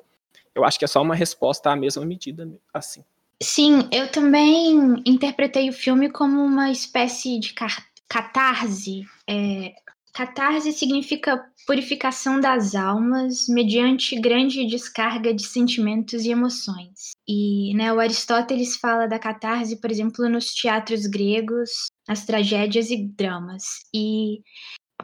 eu 0.55 0.65
acho 0.65 0.79
que 0.79 0.85
é 0.85 0.89
só 0.89 1.03
uma 1.03 1.15
resposta 1.15 1.71
à 1.71 1.77
mesma 1.77 2.05
medida, 2.05 2.49
assim. 2.73 3.05
Sim, 3.41 3.89
eu 3.93 4.11
também 4.11 5.03
interpretei 5.07 5.69
o 5.69 5.73
filme 5.73 6.11
como 6.11 6.43
uma 6.43 6.71
espécie 6.71 7.39
de 7.39 7.55
catarse. 8.09 9.03
É, 9.29 9.75
catarse 10.13 10.73
significa 10.73 11.45
purificação 11.67 12.41
das 12.41 12.75
almas 12.75 13.47
mediante 13.49 14.19
grande 14.19 14.67
descarga 14.67 15.33
de 15.33 15.45
sentimentos 15.45 16.25
e 16.25 16.31
emoções. 16.31 17.11
E 17.29 17.73
né, 17.75 17.93
o 17.93 18.01
Aristóteles 18.01 18.77
fala 18.77 19.07
da 19.07 19.19
catarse, 19.19 19.77
por 19.77 19.91
exemplo, 19.91 20.29
nos 20.29 20.53
teatros 20.53 21.07
gregos, 21.07 21.87
nas 22.09 22.25
tragédias 22.25 22.91
e 22.91 22.97
dramas. 23.07 23.85
E 23.95 24.41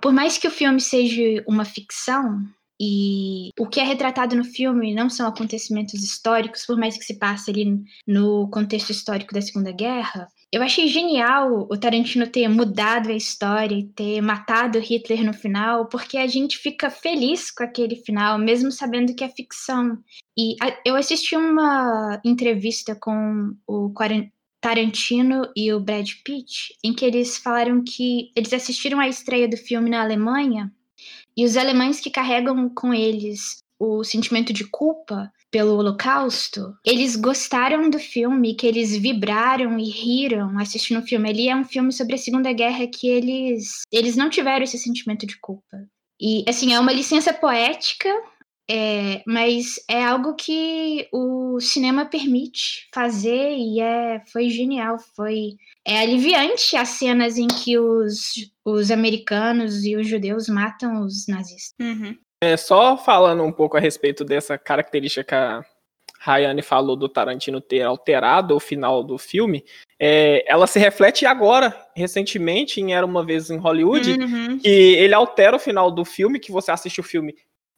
por 0.01 0.13
mais 0.13 0.39
que 0.39 0.49
o 0.49 0.51
filme 0.51 0.81
seja 0.81 1.45
uma 1.47 1.65
ficção, 1.65 2.43
e 2.81 3.51
o 3.59 3.69
que 3.69 3.79
é 3.79 3.85
retratado 3.85 4.35
no 4.35 4.45
filme 4.45 4.95
não 4.95 5.09
são 5.09 5.29
acontecimentos 5.29 6.03
históricos, 6.03 6.67
por 6.67 6.77
mais 6.77 6.99
que 6.99 7.05
se 7.05 7.19
passe 7.19 7.51
ali 7.51 7.81
no 8.07 8.49
contexto 8.51 8.91
histórico 8.91 9.33
da 9.33 9.41
Segunda 9.41 9.71
Guerra. 9.71 10.27
Eu 10.53 10.63
achei 10.63 10.89
genial 10.89 11.67
o 11.71 11.77
Tarantino 11.77 12.27
ter 12.27 12.49
mudado 12.49 13.11
a 13.11 13.15
história 13.15 13.75
e 13.75 13.85
ter 13.85 14.21
matado 14.21 14.79
Hitler 14.79 15.25
no 15.25 15.33
final, 15.33 15.87
porque 15.87 16.19
a 16.19 16.27
gente 16.27 16.59
fica 16.59 16.91
feliz 16.91 17.51
com 17.51 17.65
aquele 17.65 17.97
final, 17.97 18.39
mesmo 18.39 18.71
sabendo 18.71 19.15
que 19.15 19.25
é 19.25 19.29
ficção. 19.29 19.99
E 20.37 20.57
eu 20.85 20.97
assisti 20.97 21.37
uma 21.37 22.21
entrevista 22.25 22.95
com 22.95 23.55
o 23.67 23.91
Tarantino 24.65 25.43
e 25.55 25.71
o 25.75 25.79
Brad 25.79 26.09
Pitt, 26.25 26.75
em 26.83 26.95
que 26.95 27.05
eles 27.05 27.37
falaram 27.37 27.85
que 27.85 28.33
eles 28.35 28.51
assistiram 28.51 28.99
a 28.99 29.07
estreia 29.07 29.47
do 29.47 29.59
filme 29.59 29.91
na 29.91 30.01
Alemanha 30.01 30.73
e 31.37 31.45
os 31.45 31.59
alemães 31.59 32.01
que 32.01 32.09
carregam 32.09 32.71
com 32.71 32.95
eles 32.95 33.59
o 33.79 34.03
sentimento 34.03 34.55
de 34.55 34.65
culpa 34.65 35.31
pelo 35.51 35.77
Holocausto, 35.77 36.75
eles 36.83 37.15
gostaram 37.15 37.91
do 37.91 37.99
filme, 37.99 38.55
que 38.55 38.67
eles 38.67 38.97
vibraram 38.97 39.79
e 39.79 39.91
riram 39.91 40.59
assistindo 40.59 41.01
o 41.01 41.07
filme. 41.07 41.29
Ele 41.29 41.47
é 41.47 41.55
um 41.55 41.65
filme 41.65 41.93
sobre 41.93 42.15
a 42.15 42.19
Segunda 42.19 42.51
Guerra 42.51 42.87
que 42.87 43.07
eles, 43.07 43.83
eles 43.93 44.17
não 44.17 44.31
tiveram 44.31 44.65
esse 44.65 44.79
sentimento 44.79 45.27
de 45.27 45.39
culpa. 45.41 45.87
E, 46.19 46.43
assim, 46.49 46.73
é 46.73 46.81
uma 46.81 46.93
licença 46.93 47.35
poética, 47.35 48.09
é, 48.71 49.23
mas 49.27 49.75
é 49.89 50.03
algo 50.03 50.35
que 50.35 51.07
o 51.13 51.61
cinema 51.61 52.07
permite 52.07 52.89
fazer 52.95 53.57
e 53.57 53.81
é, 53.81 54.23
foi 54.33 54.49
genial. 54.49 54.99
Foi 55.15 55.57
é 55.87 55.99
aliviante 55.99 56.77
as 56.77 56.89
cenas 56.89 57.37
em 57.37 57.47
que 57.47 57.79
os, 57.79 58.51
os 58.65 58.91
americanos 58.91 59.85
e 59.85 59.97
os 59.97 60.09
judeus 60.09 60.49
matam 60.49 61.03
os 61.03 61.27
nazistas. 61.29 61.75
Uhum. 61.81 62.17
É, 62.43 62.57
só 62.57 62.97
falando 62.97 63.43
um 63.43 63.53
pouco 63.53 63.77
a 63.77 63.81
respeito 63.81 64.25
dessa 64.25 64.57
característica 64.57 65.25
que 65.25 65.35
a 65.35 65.63
Rayane 66.21 66.63
falou 66.63 66.97
do 66.97 67.09
Tarantino 67.09 67.61
ter 67.61 67.83
alterado 67.83 68.57
o 68.57 68.61
final 68.61 69.05
do 69.05 69.19
filme, 69.19 69.63
é, 70.01 70.43
ela 70.51 70.67
se 70.67 70.79
reflete 70.79 71.27
agora, 71.27 71.75
recentemente, 71.95 72.81
em 72.81 72.95
Era 72.95 73.05
Uma 73.05 73.25
Vez 73.25 73.51
em 73.51 73.59
Hollywood, 73.59 74.13
Uhum. 74.13 74.59
que 74.59 74.69
ele 74.69 75.13
altera 75.13 75.57
o 75.57 75.61
final 75.61 75.91
do 75.91 76.05
filme, 76.05 76.41
que 76.41 76.51
você 76.51 76.71
assiste 76.71 76.99
o 76.99 77.05
filme 77.05 77.35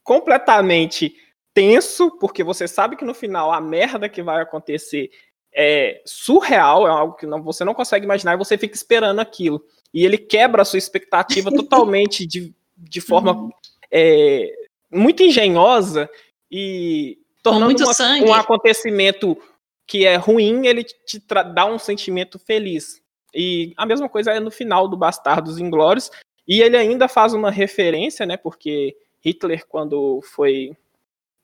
completamente 0.07 1.13
tenso, 1.53 2.11
porque 2.17 2.41
você 2.41 2.65
sabe 2.65 2.95
que 2.95 3.03
no 3.03 3.13
final 3.13 3.51
a 3.51 3.59
merda 3.59 4.07
que 4.07 4.23
vai 4.23 4.41
acontecer 4.41 5.11
é 5.53 6.01
surreal, 6.05 6.87
é 6.87 6.89
algo 6.89 7.15
que 7.15 7.25
não, 7.25 7.43
você 7.43 7.65
não 7.65 7.73
consegue 7.73 8.05
imaginar 8.05 8.33
e 8.33 8.37
você 8.37 8.57
fica 8.57 8.73
esperando 8.73 9.19
aquilo. 9.19 9.61
E 9.93 10.05
ele 10.05 10.17
quebra 10.17 10.61
a 10.61 10.65
sua 10.65 10.79
expectativa 10.79 11.51
totalmente 11.51 12.25
de, 12.25 12.55
de 12.77 13.01
forma 13.01 13.49
é, 13.91 14.49
muito 14.89 15.23
engenhosa 15.23 16.09
e 16.49 17.19
tornando 17.43 17.65
uma- 17.83 17.93
um 18.29 18.33
acontecimento 18.33 19.37
que 19.85 20.05
é 20.05 20.15
ruim, 20.15 20.67
ele 20.67 20.85
te 20.85 21.21
dá 21.53 21.65
um 21.65 21.79
sentimento 21.79 22.39
feliz. 22.39 23.01
E 23.33 23.73
a 23.75 23.85
mesma 23.85 24.07
coisa 24.07 24.31
é 24.31 24.39
no 24.39 24.51
final 24.51 24.87
do 24.87 24.95
Bastardos 24.95 25.59
Inglórios. 25.59 26.09
E 26.47 26.61
ele 26.61 26.77
ainda 26.77 27.09
faz 27.09 27.33
uma 27.33 27.51
referência, 27.51 28.25
né? 28.25 28.37
Porque 28.37 28.95
Hitler, 29.27 29.65
quando 29.67 30.21
foi 30.21 30.71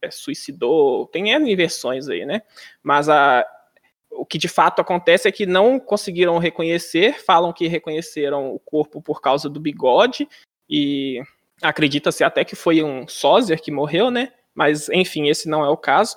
é, 0.02 0.10
suicidou, 0.10 1.06
tem 1.08 1.32
N 1.32 1.54
versões 1.56 2.08
aí, 2.08 2.26
né? 2.26 2.42
Mas 2.82 3.10
a, 3.10 3.46
o 4.10 4.26
que 4.26 4.38
de 4.38 4.48
fato 4.48 4.80
acontece 4.80 5.28
é 5.28 5.32
que 5.32 5.46
não 5.46 5.80
conseguiram 5.80 6.38
reconhecer, 6.38 7.22
falam 7.24 7.52
que 7.52 7.68
reconheceram 7.68 8.54
o 8.54 8.60
corpo 8.60 9.02
por 9.02 9.22
causa 9.22 9.50
do 9.50 9.60
bigode, 9.60 10.28
e 10.70 11.22
acredita-se 11.62 12.24
até 12.24 12.46
que 12.46 12.56
foi 12.56 12.82
um 12.82 13.08
sósia 13.08 13.58
que 13.58 13.72
morreu, 13.72 14.10
né? 14.10 14.32
Mas, 14.56 14.88
enfim, 14.90 15.28
esse 15.28 15.50
não 15.50 15.66
é 15.66 15.70
o 15.70 15.78
caso. 15.78 16.16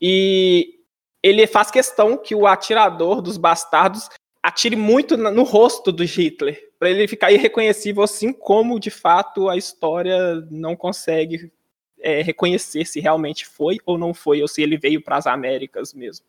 E 0.00 0.78
ele 1.22 1.46
faz 1.46 1.70
questão 1.70 2.16
que 2.16 2.34
o 2.34 2.46
atirador 2.46 3.20
dos 3.20 3.36
bastardos 3.36 4.08
atire 4.42 4.76
muito 4.76 5.16
no 5.16 5.42
rosto 5.42 5.92
do 5.92 6.04
Hitler, 6.04 6.71
para 6.82 6.90
ele 6.90 7.06
ficar 7.06 7.30
irreconhecível, 7.30 8.02
assim 8.02 8.32
como 8.32 8.80
de 8.80 8.90
fato 8.90 9.48
a 9.48 9.56
história 9.56 10.44
não 10.50 10.74
consegue 10.74 11.52
é, 12.00 12.22
reconhecer 12.22 12.84
se 12.84 12.98
realmente 12.98 13.46
foi 13.46 13.78
ou 13.86 13.96
não 13.96 14.12
foi, 14.12 14.42
ou 14.42 14.48
se 14.48 14.60
ele 14.60 14.76
veio 14.76 15.00
para 15.00 15.16
as 15.16 15.28
Américas 15.28 15.94
mesmo. 15.94 16.26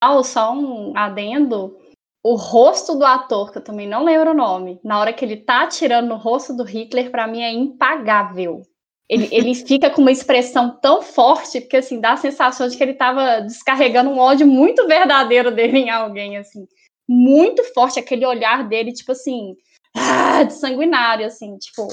Ah, 0.00 0.22
só 0.22 0.54
um 0.54 0.96
adendo. 0.96 1.76
O 2.22 2.36
rosto 2.36 2.94
do 2.94 3.04
ator, 3.04 3.50
que 3.50 3.58
eu 3.58 3.64
também 3.64 3.88
não 3.88 4.04
lembro 4.04 4.30
o 4.30 4.34
nome, 4.34 4.78
na 4.84 5.00
hora 5.00 5.12
que 5.12 5.24
ele 5.24 5.38
tá 5.38 5.64
atirando 5.64 6.06
no 6.06 6.16
rosto 6.18 6.56
do 6.56 6.62
Hitler, 6.62 7.10
pra 7.10 7.26
mim 7.26 7.42
é 7.42 7.52
impagável. 7.52 8.62
Ele, 9.08 9.28
ele 9.32 9.56
fica 9.66 9.90
com 9.90 10.02
uma 10.02 10.12
expressão 10.12 10.78
tão 10.80 11.02
forte, 11.02 11.60
porque 11.60 11.78
assim, 11.78 12.00
dá 12.00 12.12
a 12.12 12.16
sensação 12.16 12.68
de 12.68 12.76
que 12.76 12.82
ele 12.84 12.94
tava 12.94 13.40
descarregando 13.40 14.08
um 14.08 14.20
ódio 14.20 14.46
muito 14.46 14.86
verdadeiro 14.86 15.50
dele 15.50 15.78
em 15.78 15.90
alguém, 15.90 16.36
assim. 16.36 16.64
Muito 17.08 17.62
forte, 17.74 17.98
aquele 17.98 18.24
olhar 18.26 18.68
dele, 18.68 18.92
tipo 18.92 19.12
assim, 19.12 19.56
ah, 19.96 20.42
de 20.42 20.54
sanguinário, 20.54 21.26
assim, 21.26 21.56
tipo, 21.58 21.88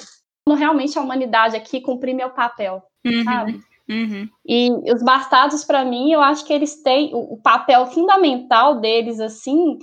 realmente 0.50 0.98
a 0.98 1.02
humanidade 1.02 1.56
aqui 1.56 1.82
cumprir 1.82 2.14
meu 2.14 2.30
papel, 2.30 2.82
Uhum. 3.06 3.24
sabe? 3.24 3.62
Uhum. 3.90 4.30
E 4.46 4.70
os 4.94 5.04
bastardos, 5.04 5.66
para 5.66 5.84
mim, 5.84 6.12
eu 6.12 6.22
acho 6.22 6.46
que 6.46 6.54
eles 6.54 6.82
têm 6.82 7.14
o, 7.14 7.34
o 7.34 7.38
papel 7.42 7.86
fundamental 7.88 8.80
deles, 8.80 9.20
assim, 9.20 9.78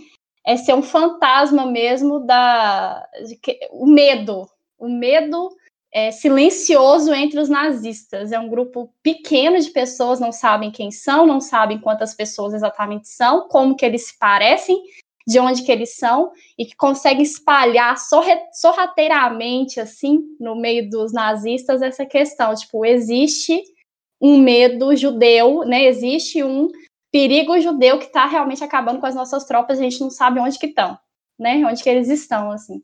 é 0.46 0.56
ser 0.56 0.72
um 0.74 0.82
fantasma 0.82 1.66
mesmo 1.66 2.20
da 2.20 3.06
que- 3.42 3.58
o 3.70 3.86
medo, 3.86 4.48
o 4.78 4.88
medo 4.88 5.50
é, 5.92 6.10
silencioso 6.10 7.12
entre 7.12 7.38
os 7.40 7.48
nazistas. 7.48 8.32
É 8.32 8.38
um 8.38 8.48
grupo 8.48 8.92
pequeno 9.02 9.58
de 9.58 9.70
pessoas, 9.70 10.20
não 10.20 10.32
sabem 10.32 10.70
quem 10.70 10.90
são, 10.90 11.26
não 11.26 11.40
sabem 11.40 11.78
quantas 11.78 12.14
pessoas 12.14 12.54
exatamente 12.54 13.08
são, 13.08 13.48
como 13.48 13.76
que 13.76 13.84
eles 13.84 14.06
se 14.06 14.18
parecem, 14.18 14.82
de 15.28 15.38
onde 15.38 15.62
que 15.62 15.70
eles 15.70 15.94
são, 15.94 16.32
e 16.58 16.64
que 16.64 16.74
conseguem 16.74 17.22
espalhar 17.22 17.96
sorrateiramente, 18.50 19.78
assim, 19.78 20.20
no 20.40 20.56
meio 20.56 20.88
dos 20.88 21.12
nazistas, 21.12 21.82
essa 21.82 22.06
questão, 22.06 22.54
tipo, 22.54 22.82
existe 22.82 23.62
um 24.18 24.38
medo 24.38 24.96
judeu, 24.96 25.66
né? 25.66 25.84
Existe 25.84 26.42
um 26.42 26.70
perigo 27.12 27.60
judeu 27.60 27.98
que 27.98 28.06
está 28.06 28.24
realmente 28.24 28.64
acabando 28.64 29.00
com 29.00 29.06
as 29.06 29.14
nossas 29.14 29.44
tropas, 29.44 29.78
a 29.78 29.82
gente 29.82 30.00
não 30.00 30.08
sabe 30.08 30.40
onde 30.40 30.58
que 30.58 30.68
estão, 30.68 30.98
né? 31.38 31.62
Onde 31.66 31.82
que 31.82 31.90
eles 31.90 32.08
estão, 32.08 32.50
assim. 32.50 32.82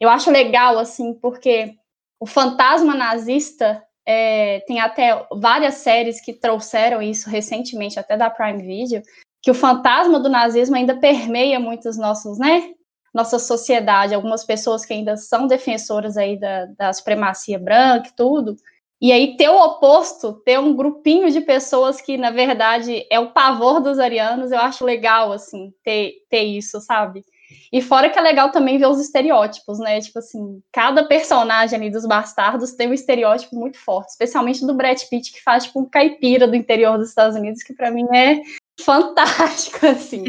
Eu 0.00 0.08
acho 0.08 0.30
legal, 0.30 0.78
assim, 0.78 1.12
porque 1.12 1.74
o 2.18 2.24
fantasma 2.24 2.94
nazista 2.94 3.84
é, 4.06 4.60
tem 4.60 4.80
até 4.80 5.26
várias 5.30 5.74
séries 5.74 6.22
que 6.22 6.32
trouxeram 6.32 7.02
isso 7.02 7.28
recentemente, 7.28 7.98
até 7.98 8.16
da 8.16 8.30
Prime 8.30 8.62
Video, 8.62 9.02
que 9.42 9.50
o 9.50 9.54
fantasma 9.54 10.20
do 10.20 10.28
nazismo 10.28 10.76
ainda 10.76 10.96
permeia 10.96 11.58
muitos 11.58 11.98
nossos, 11.98 12.38
né? 12.38 12.70
Nossa 13.12 13.38
sociedade, 13.38 14.14
algumas 14.14 14.44
pessoas 14.44 14.86
que 14.86 14.94
ainda 14.94 15.16
são 15.16 15.46
defensoras 15.46 16.16
aí 16.16 16.38
da, 16.38 16.66
da 16.78 16.92
supremacia 16.92 17.58
branca 17.58 18.08
e 18.08 18.16
tudo, 18.16 18.56
e 19.02 19.10
aí 19.10 19.36
ter 19.36 19.48
o 19.48 19.58
oposto, 19.58 20.32
ter 20.44 20.60
um 20.60 20.76
grupinho 20.76 21.28
de 21.28 21.40
pessoas 21.40 22.00
que, 22.00 22.16
na 22.16 22.30
verdade, 22.30 23.04
é 23.10 23.18
o 23.18 23.32
pavor 23.32 23.80
dos 23.80 23.98
arianos, 23.98 24.52
eu 24.52 24.60
acho 24.60 24.84
legal, 24.84 25.32
assim, 25.32 25.74
ter, 25.82 26.12
ter 26.30 26.44
isso, 26.44 26.80
sabe? 26.80 27.24
E 27.72 27.82
fora 27.82 28.08
que 28.08 28.18
é 28.18 28.22
legal 28.22 28.52
também 28.52 28.78
ver 28.78 28.86
os 28.86 29.00
estereótipos, 29.00 29.80
né? 29.80 30.00
Tipo 30.00 30.20
assim, 30.20 30.62
cada 30.70 31.04
personagem 31.04 31.76
ali 31.76 31.90
dos 31.90 32.06
bastardos 32.06 32.74
tem 32.74 32.88
um 32.88 32.94
estereótipo 32.94 33.56
muito 33.56 33.76
forte, 33.76 34.10
especialmente 34.10 34.64
do 34.64 34.72
Brad 34.72 35.00
Pitt, 35.10 35.32
que 35.32 35.42
faz 35.42 35.64
tipo 35.64 35.80
um 35.80 35.84
caipira 35.84 36.46
do 36.46 36.54
interior 36.54 36.96
dos 36.96 37.08
Estados 37.08 37.36
Unidos, 37.36 37.64
que 37.64 37.74
para 37.74 37.90
mim 37.90 38.06
é 38.14 38.40
fantástico, 38.80 39.86
assim. 39.86 40.24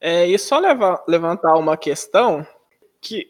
É, 0.00 0.26
e 0.26 0.38
só 0.38 0.58
leva- 0.58 1.02
levantar 1.08 1.54
uma 1.56 1.76
questão 1.76 2.46
que 3.00 3.28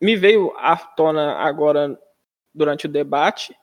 me 0.00 0.16
veio 0.16 0.52
à 0.56 0.76
tona 0.76 1.34
agora 1.38 1.98
durante 2.54 2.86
o 2.86 2.88
debate, 2.88 3.54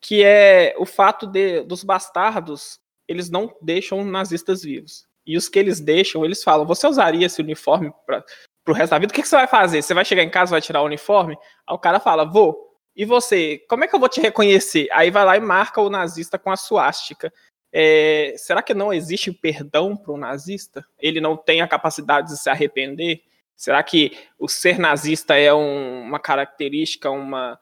que 0.00 0.24
é 0.24 0.74
o 0.78 0.84
fato 0.86 1.26
de 1.26 1.62
dos 1.62 1.84
bastardos, 1.84 2.80
eles 3.06 3.30
não 3.30 3.54
deixam 3.60 4.04
nazistas 4.04 4.62
vivos. 4.62 5.06
E 5.24 5.36
os 5.36 5.48
que 5.48 5.58
eles 5.58 5.80
deixam, 5.80 6.24
eles 6.24 6.42
falam: 6.42 6.66
você 6.66 6.86
usaria 6.86 7.26
esse 7.26 7.40
uniforme 7.40 7.92
para 8.06 8.24
pro 8.64 8.74
resto 8.74 8.90
da 8.92 8.98
vida? 8.98 9.12
O 9.12 9.14
que, 9.14 9.22
que 9.22 9.28
você 9.28 9.36
vai 9.36 9.46
fazer? 9.46 9.82
Você 9.82 9.94
vai 9.94 10.04
chegar 10.04 10.22
em 10.22 10.30
casa 10.30 10.50
vai 10.52 10.60
tirar 10.60 10.82
o 10.82 10.86
uniforme? 10.86 11.36
Aí 11.66 11.74
o 11.74 11.78
cara 11.78 12.00
fala: 12.00 12.24
vou. 12.24 12.70
E 12.94 13.04
você? 13.04 13.58
Como 13.68 13.84
é 13.84 13.88
que 13.88 13.94
eu 13.94 14.00
vou 14.00 14.08
te 14.08 14.20
reconhecer? 14.20 14.88
Aí 14.92 15.10
vai 15.10 15.24
lá 15.24 15.36
e 15.36 15.40
marca 15.40 15.80
o 15.80 15.88
nazista 15.88 16.38
com 16.38 16.50
a 16.50 16.56
suástica. 16.56 17.32
É, 17.72 18.34
será 18.36 18.62
que 18.62 18.74
não 18.74 18.92
existe 18.92 19.32
perdão 19.32 19.96
para 19.96 20.12
o 20.12 20.16
nazista? 20.18 20.84
Ele 20.98 21.20
não 21.20 21.36
tem 21.36 21.60
a 21.62 21.68
capacidade 21.68 22.28
de 22.28 22.38
se 22.38 22.50
arrepender? 22.50 23.22
Será 23.56 23.82
que 23.82 24.16
o 24.38 24.48
ser 24.48 24.78
nazista 24.78 25.36
é 25.36 25.54
um- 25.54 26.02
uma 26.02 26.18
característica, 26.18 27.10
uma 27.10 27.58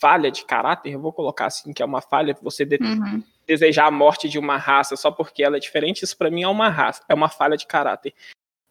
falha 0.00 0.30
de 0.30 0.44
caráter? 0.44 0.92
Eu 0.92 1.00
vou 1.00 1.12
colocar 1.12 1.46
assim, 1.46 1.72
que 1.72 1.82
é 1.82 1.86
uma 1.86 2.02
falha, 2.02 2.36
você 2.42 2.64
de- 2.64 2.78
Uhum. 2.82 3.22
desejar 3.46 3.86
a 3.86 3.90
morte 3.90 4.28
de 4.28 4.38
uma 4.38 4.56
raça 4.56 4.96
só 4.96 5.10
porque 5.10 5.42
ela 5.42 5.56
é 5.56 5.60
diferente, 5.60 6.02
isso 6.02 6.16
para 6.16 6.30
mim 6.30 6.42
é 6.42 6.48
uma 6.48 6.68
raça, 6.68 7.02
é 7.08 7.14
uma 7.14 7.28
falha 7.28 7.56
de 7.56 7.66
caráter. 7.66 8.12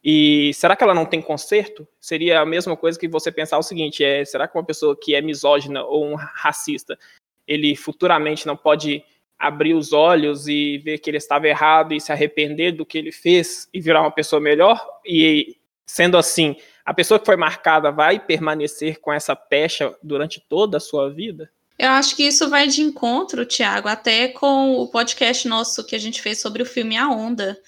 E 0.04 0.52
será 0.54 0.76
que 0.76 0.84
ela 0.84 0.94
não 0.94 1.06
tem 1.06 1.22
conserto? 1.22 1.88
Seria 2.00 2.42
a 2.42 2.46
mesma 2.46 2.76
coisa 2.76 3.00
que 3.00 3.08
você 3.08 3.32
pensar 3.32 3.58
o 3.58 3.64
seguinte: 3.64 4.04
é, 4.04 4.26
será 4.26 4.48
que 4.48 4.58
uma 4.58 4.64
pessoa 4.66 4.98
que 5.00 5.16
é 5.16 5.22
misógina 5.22 5.84
ou 5.84 6.06
um 6.06 6.16
racista, 6.16 7.00
ele 7.48 7.76
futuramente 7.76 8.46
não 8.46 8.58
pode 8.58 9.04
abrir 9.38 9.74
os 9.74 9.93
olhos 9.93 10.48
e 10.48 10.78
ver 10.80 11.00
que 11.00 11.10
ele 11.10 11.17
estava 11.17 11.48
errado 11.48 11.93
e 11.93 12.00
se 12.00 12.12
arrepender 12.12 12.72
do 12.72 12.86
que 12.86 12.98
ele 12.98 13.12
fez 13.12 13.67
e 13.74 13.80
virar 13.80 14.02
uma 14.02 14.12
pessoa 14.12 14.39
melhor? 14.39 14.84
E 15.06 15.58
sendo 15.86 16.17
assim, 16.17 16.56
a 16.86 16.93
pessoa 16.93 17.19
que 17.19 17.26
foi 17.26 17.36
marcada 17.36 17.91
vai 17.91 18.19
permanecer 18.19 19.00
com 19.00 19.12
essa 19.12 19.36
pecha 19.36 19.96
durante 20.02 20.39
toda 20.39 20.78
a 20.78 20.82
sua 20.82 21.10
vida? 21.10 21.52
Eu 21.78 21.89
acho 21.89 22.15
que 22.15 22.24
isso 22.24 22.50
vai 22.50 22.67
de 22.67 22.82
encontro, 22.82 23.46
Thiago, 23.46 23.88
até 23.88 24.28
com 24.28 24.76
o 24.78 24.88
podcast 24.88 25.48
nosso 25.48 25.86
que 25.86 25.96
a 25.96 26.00
gente 26.00 26.22
fez 26.22 26.39
sobre 26.39 26.62
o 26.62 26.65
filme 26.65 26.96
A 26.96 27.10
Onda, 27.10 27.60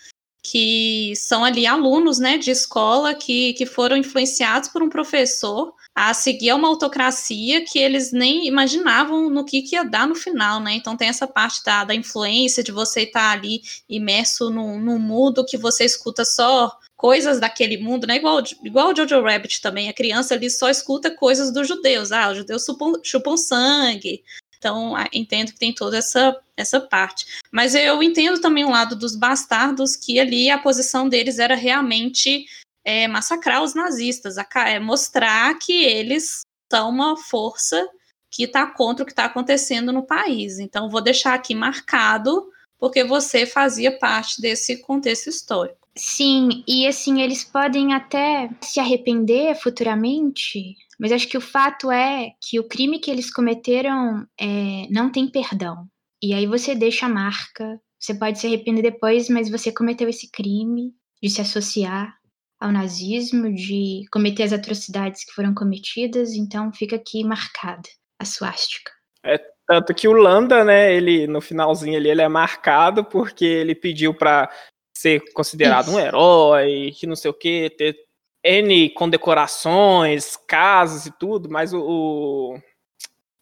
que 0.45 1.13
são 1.15 1.43
ali 1.43 1.65
alunos, 1.65 2.19
né, 2.19 2.37
de 2.37 2.51
escola 2.51 3.15
que, 3.15 3.53
que 3.53 3.65
foram 3.65 3.97
influenciados 3.97 4.69
por 4.69 4.83
um 4.83 4.89
professor 4.89 5.73
a 5.95 6.13
seguir 6.13 6.53
uma 6.53 6.67
autocracia 6.67 7.65
que 7.65 7.79
eles 7.79 8.11
nem 8.11 8.45
imaginavam 8.45 9.27
no 9.29 9.43
que, 9.43 9.63
que 9.63 9.75
ia 9.75 9.83
dar 9.83 10.05
no 10.05 10.13
final, 10.13 10.59
né? 10.59 10.73
Então 10.73 10.95
tem 10.95 11.07
essa 11.07 11.25
parte 11.25 11.63
da, 11.63 11.85
da 11.85 11.95
influência 11.95 12.61
de 12.61 12.71
você 12.71 13.03
estar 13.03 13.31
ali 13.31 13.61
imerso 13.89 14.51
num, 14.51 14.79
num 14.79 14.99
mundo 14.99 15.45
que 15.45 15.57
você 15.57 15.85
escuta 15.85 16.23
só 16.23 16.77
coisas 16.95 17.39
daquele 17.39 17.77
mundo, 17.77 18.05
né? 18.05 18.17
Igual, 18.17 18.43
igual 18.63 18.89
o 18.89 18.95
Jojo 18.95 19.21
Rabbit 19.21 19.61
também, 19.61 19.89
a 19.89 19.93
criança 19.93 20.33
ali 20.33 20.49
só 20.49 20.69
escuta 20.69 21.09
coisas 21.09 21.51
dos 21.51 21.67
judeus. 21.67 22.11
Ah, 22.11 22.29
os 22.29 22.37
judeus 22.37 22.65
chupam, 22.65 22.93
chupam 23.03 23.37
sangue. 23.37 24.21
Então, 24.65 24.95
entendo 25.13 25.51
que 25.51 25.59
tem 25.59 25.71
toda 25.71 25.99
essa, 25.99 26.35
essa 26.57 26.81
parte. 26.81 27.27
Mas 27.51 27.75
eu 27.75 28.01
entendo 28.01 28.41
também 28.41 28.65
o 28.65 28.71
lado 28.71 28.95
dos 28.95 29.15
bastardos, 29.15 29.95
que 29.95 30.19
ali 30.19 30.49
a 30.49 30.57
posição 30.57 31.07
deles 31.07 31.37
era 31.37 31.53
realmente 31.53 32.47
é, 32.83 33.07
massacrar 33.07 33.61
os 33.61 33.75
nazistas, 33.75 34.37
é, 34.39 34.79
mostrar 34.79 35.55
que 35.59 35.83
eles 35.83 36.41
são 36.71 36.89
uma 36.89 37.15
força 37.15 37.87
que 38.31 38.45
está 38.45 38.65
contra 38.65 39.03
o 39.03 39.05
que 39.05 39.11
está 39.11 39.25
acontecendo 39.25 39.93
no 39.93 40.01
país. 40.01 40.57
Então, 40.57 40.89
vou 40.89 40.99
deixar 40.99 41.35
aqui 41.35 41.53
marcado, 41.53 42.49
porque 42.79 43.03
você 43.03 43.45
fazia 43.45 43.95
parte 43.99 44.41
desse 44.41 44.81
contexto 44.81 45.29
histórico. 45.29 45.85
Sim, 45.95 46.63
e 46.67 46.87
assim, 46.87 47.21
eles 47.21 47.43
podem 47.43 47.93
até 47.93 48.49
se 48.61 48.79
arrepender 48.79 49.55
futuramente, 49.55 50.75
mas 50.99 51.11
acho 51.11 51.27
que 51.27 51.37
o 51.37 51.41
fato 51.41 51.91
é 51.91 52.31
que 52.41 52.59
o 52.59 52.67
crime 52.67 52.99
que 52.99 53.11
eles 53.11 53.31
cometeram 53.31 54.25
é, 54.39 54.87
não 54.89 55.11
tem 55.11 55.29
perdão. 55.29 55.87
E 56.21 56.33
aí 56.33 56.45
você 56.45 56.73
deixa 56.73 57.05
a 57.05 57.09
marca, 57.09 57.79
você 57.99 58.13
pode 58.13 58.39
se 58.39 58.47
arrepender 58.47 58.81
depois, 58.81 59.29
mas 59.29 59.49
você 59.49 59.71
cometeu 59.71 60.07
esse 60.07 60.29
crime 60.31 60.93
de 61.21 61.29
se 61.29 61.41
associar 61.41 62.15
ao 62.59 62.71
nazismo, 62.71 63.53
de 63.53 64.05
cometer 64.11 64.43
as 64.43 64.53
atrocidades 64.53 65.25
que 65.25 65.33
foram 65.33 65.53
cometidas, 65.53 66.33
então 66.33 66.71
fica 66.73 66.95
aqui 66.95 67.23
marcada 67.23 67.87
a 68.19 68.25
suástica. 68.25 68.91
É 69.23 69.39
tanto 69.67 69.93
que 69.93 70.07
o 70.07 70.13
Landa, 70.13 70.63
né, 70.63 70.93
ele 70.93 71.27
no 71.27 71.41
finalzinho 71.41 71.97
ali, 71.97 72.09
ele 72.09 72.21
é 72.21 72.27
marcado 72.27 73.03
porque 73.03 73.43
ele 73.43 73.73
pediu 73.73 74.13
para 74.13 74.49
ser 74.95 75.21
considerado 75.33 75.87
Isso. 75.87 75.95
um 75.95 75.99
herói, 75.99 76.91
que 76.97 77.07
não 77.07 77.15
sei 77.15 77.31
o 77.31 77.33
que, 77.33 77.69
ter 77.71 77.97
N 78.45 78.91
condecorações, 78.91 80.37
casas 80.37 81.07
e 81.07 81.11
tudo, 81.11 81.49
mas 81.49 81.73
o, 81.73 81.81
o, 81.81 82.61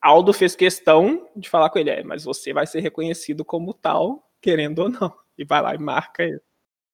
Aldo 0.02 0.32
fez 0.32 0.56
questão 0.56 1.30
de 1.36 1.50
falar 1.50 1.70
com 1.70 1.78
ele, 1.78 1.90
é, 1.90 2.04
mas 2.04 2.24
você 2.24 2.54
vai 2.54 2.66
ser 2.66 2.80
reconhecido 2.80 3.44
como 3.44 3.74
tal, 3.74 4.30
querendo 4.42 4.80
ou 4.80 4.90
não. 4.90 5.14
E 5.36 5.44
vai 5.44 5.64
lá 5.64 5.74
e 5.74 5.80
marca 5.80 6.22
ele. 6.22 6.40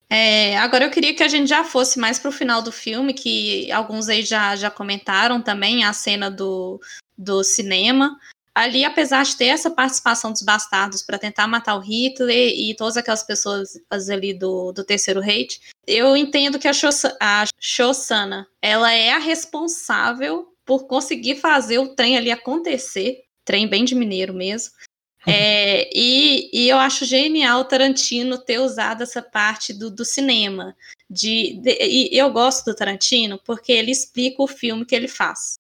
É, 0.10 0.58
agora 0.60 0.86
eu 0.86 0.90
queria 0.90 1.14
que 1.14 1.22
a 1.22 1.28
gente 1.28 1.50
já 1.50 1.62
fosse 1.66 2.00
mais 2.00 2.18
para 2.18 2.30
o 2.30 2.32
final 2.32 2.62
do 2.62 2.72
filme, 2.72 3.14
que 3.14 3.70
alguns 3.70 4.08
aí 4.08 4.24
já, 4.24 4.56
já 4.56 4.72
comentaram 4.72 5.42
também, 5.42 5.84
a 5.84 5.92
cena 5.92 6.32
do, 6.32 6.80
do 7.18 7.44
cinema. 7.44 8.18
Ali, 8.60 8.84
apesar 8.84 9.24
de 9.24 9.38
ter 9.38 9.46
essa 9.46 9.72
participação 9.72 10.34
dos 10.34 10.42
bastardos 10.42 11.02
para 11.02 11.18
tentar 11.18 11.48
matar 11.48 11.78
o 11.78 11.80
Hitler 11.80 12.52
e 12.54 12.76
todas 12.76 12.98
aquelas 12.98 13.24
pessoas 13.24 13.70
ali 14.12 14.34
do, 14.34 14.74
do 14.74 14.84
Terceiro 14.84 15.22
Reich, 15.22 15.62
eu 15.88 16.14
entendo 16.18 16.60
que 16.60 16.68
a, 16.68 16.72
a 17.22 17.46
Shoshana, 17.58 18.46
ela 18.62 18.94
é 18.94 19.14
a 19.14 19.18
responsável 19.18 20.46
por 20.66 20.88
conseguir 20.88 21.38
fazer 21.38 21.80
o 21.80 21.96
trem 21.96 22.18
ali 22.18 22.32
acontecer, 22.32 23.22
trem 23.46 23.66
bem 23.66 23.86
de 23.86 23.96
mineiro 23.96 24.34
mesmo, 24.34 24.74
é, 25.26 25.90
e, 25.98 26.50
e, 26.52 26.68
eu 26.68 26.78
acho 26.78 27.06
genial 27.06 27.62
o 27.62 27.66
Tarantino 27.66 28.38
ter 28.38 28.60
usado 28.60 29.04
essa 29.04 29.22
parte 29.22 29.74
do, 29.74 29.90
do 29.90 30.04
cinema. 30.04 30.76
De, 31.10 31.60
de, 31.62 31.78
e 31.82 32.18
eu 32.18 32.30
gosto 32.32 32.66
do 32.66 32.76
Tarantino 32.76 33.40
porque 33.46 33.72
ele 33.72 33.92
explica 33.92 34.44
o 34.44 34.48
filme 34.48 34.86
que 34.86 34.96
ele 34.96 35.08
faz. 35.08 35.59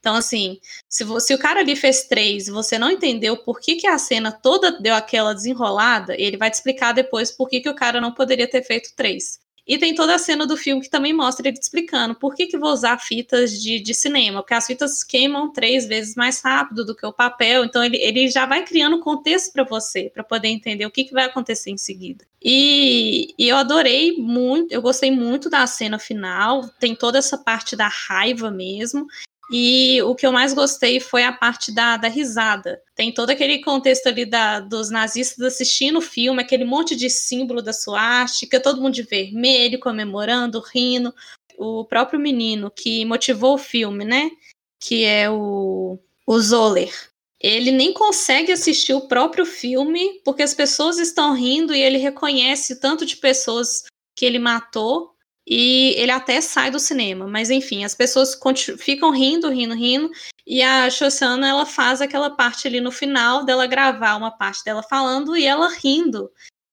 Então, 0.00 0.16
assim, 0.16 0.58
se, 0.88 1.04
se 1.20 1.34
o 1.34 1.38
cara 1.38 1.60
ali 1.60 1.76
fez 1.76 2.04
três 2.04 2.48
e 2.48 2.50
você 2.50 2.78
não 2.78 2.90
entendeu 2.90 3.36
por 3.36 3.60
que, 3.60 3.76
que 3.76 3.86
a 3.86 3.98
cena 3.98 4.32
toda 4.32 4.80
deu 4.80 4.94
aquela 4.94 5.34
desenrolada, 5.34 6.14
ele 6.18 6.38
vai 6.38 6.50
te 6.50 6.54
explicar 6.54 6.92
depois 6.92 7.30
por 7.30 7.48
que, 7.48 7.60
que 7.60 7.68
o 7.68 7.74
cara 7.74 8.00
não 8.00 8.12
poderia 8.12 8.48
ter 8.48 8.62
feito 8.62 8.94
três. 8.96 9.38
E 9.70 9.78
tem 9.78 9.94
toda 9.94 10.14
a 10.14 10.18
cena 10.18 10.46
do 10.46 10.56
filme 10.56 10.82
que 10.82 10.90
também 10.90 11.12
mostra 11.12 11.46
ele 11.46 11.56
explicando 11.56 12.14
por 12.14 12.34
que, 12.34 12.46
que 12.46 12.58
vou 12.58 12.72
usar 12.72 12.98
fitas 12.98 13.52
de, 13.62 13.78
de 13.78 13.94
cinema, 13.94 14.40
porque 14.40 14.54
as 14.54 14.66
fitas 14.66 15.04
queimam 15.04 15.52
três 15.52 15.86
vezes 15.86 16.16
mais 16.16 16.40
rápido 16.40 16.84
do 16.84 16.96
que 16.96 17.06
o 17.06 17.12
papel, 17.12 17.64
então 17.64 17.84
ele, 17.84 17.96
ele 17.98 18.28
já 18.28 18.46
vai 18.46 18.64
criando 18.64 18.98
contexto 18.98 19.52
para 19.52 19.62
você, 19.62 20.10
para 20.12 20.24
poder 20.24 20.48
entender 20.48 20.86
o 20.86 20.90
que, 20.90 21.04
que 21.04 21.12
vai 21.12 21.26
acontecer 21.26 21.70
em 21.70 21.76
seguida. 21.76 22.24
E, 22.42 23.32
e, 23.38 23.48
eu 23.48 23.56
adorei 23.56 24.16
muito, 24.16 24.72
eu 24.72 24.82
gostei 24.82 25.10
muito 25.10 25.50
da 25.50 25.64
cena 25.68 26.00
final, 26.00 26.68
tem 26.80 26.96
toda 26.96 27.18
essa 27.18 27.38
parte 27.38 27.76
da 27.76 27.86
raiva 27.86 28.50
mesmo, 28.50 29.06
e 29.50 30.00
o 30.02 30.14
que 30.14 30.24
eu 30.24 30.30
mais 30.30 30.54
gostei 30.54 31.00
foi 31.00 31.24
a 31.24 31.32
parte 31.32 31.74
da, 31.74 31.96
da 31.96 32.06
risada. 32.06 32.80
Tem 32.94 33.12
todo 33.12 33.30
aquele 33.30 33.60
contexto 33.60 34.06
ali 34.06 34.24
da, 34.24 34.60
dos 34.60 34.90
nazistas 34.90 35.44
assistindo 35.44 35.98
o 35.98 36.02
filme, 36.02 36.40
aquele 36.40 36.64
monte 36.64 36.94
de 36.94 37.10
símbolo 37.10 37.60
da 37.60 37.72
suástica, 37.72 38.60
todo 38.60 38.80
mundo 38.80 38.94
de 38.94 39.02
vermelho, 39.02 39.80
comemorando, 39.80 40.60
rindo. 40.60 41.12
O 41.58 41.84
próprio 41.84 42.20
menino 42.20 42.70
que 42.70 43.04
motivou 43.04 43.54
o 43.54 43.58
filme, 43.58 44.04
né? 44.04 44.30
Que 44.78 45.04
é 45.04 45.28
o, 45.28 45.98
o 46.24 46.38
Zoller. 46.38 46.92
Ele 47.40 47.72
nem 47.72 47.92
consegue 47.92 48.52
assistir 48.52 48.94
o 48.94 49.08
próprio 49.08 49.44
filme 49.44 50.20
porque 50.24 50.42
as 50.42 50.54
pessoas 50.54 50.98
estão 50.98 51.34
rindo 51.34 51.74
e 51.74 51.82
ele 51.82 51.98
reconhece 51.98 52.74
o 52.74 52.80
tanto 52.80 53.04
de 53.04 53.16
pessoas 53.16 53.84
que 54.14 54.24
ele 54.24 54.38
matou 54.38 55.16
e 55.46 55.94
ele 55.96 56.12
até 56.12 56.40
sai 56.40 56.70
do 56.70 56.78
cinema, 56.78 57.26
mas 57.26 57.50
enfim, 57.50 57.84
as 57.84 57.94
pessoas 57.94 58.38
ficam 58.78 59.10
rindo, 59.10 59.48
rindo, 59.48 59.74
rindo, 59.74 60.10
e 60.46 60.62
a 60.62 60.90
Shoshana, 60.90 61.48
ela 61.48 61.66
faz 61.66 62.00
aquela 62.00 62.30
parte 62.30 62.66
ali 62.66 62.80
no 62.80 62.90
final 62.90 63.44
dela 63.44 63.66
gravar 63.66 64.16
uma 64.16 64.30
parte 64.30 64.64
dela 64.64 64.82
falando 64.82 65.36
e 65.36 65.46
ela 65.46 65.68
rindo. 65.68 66.30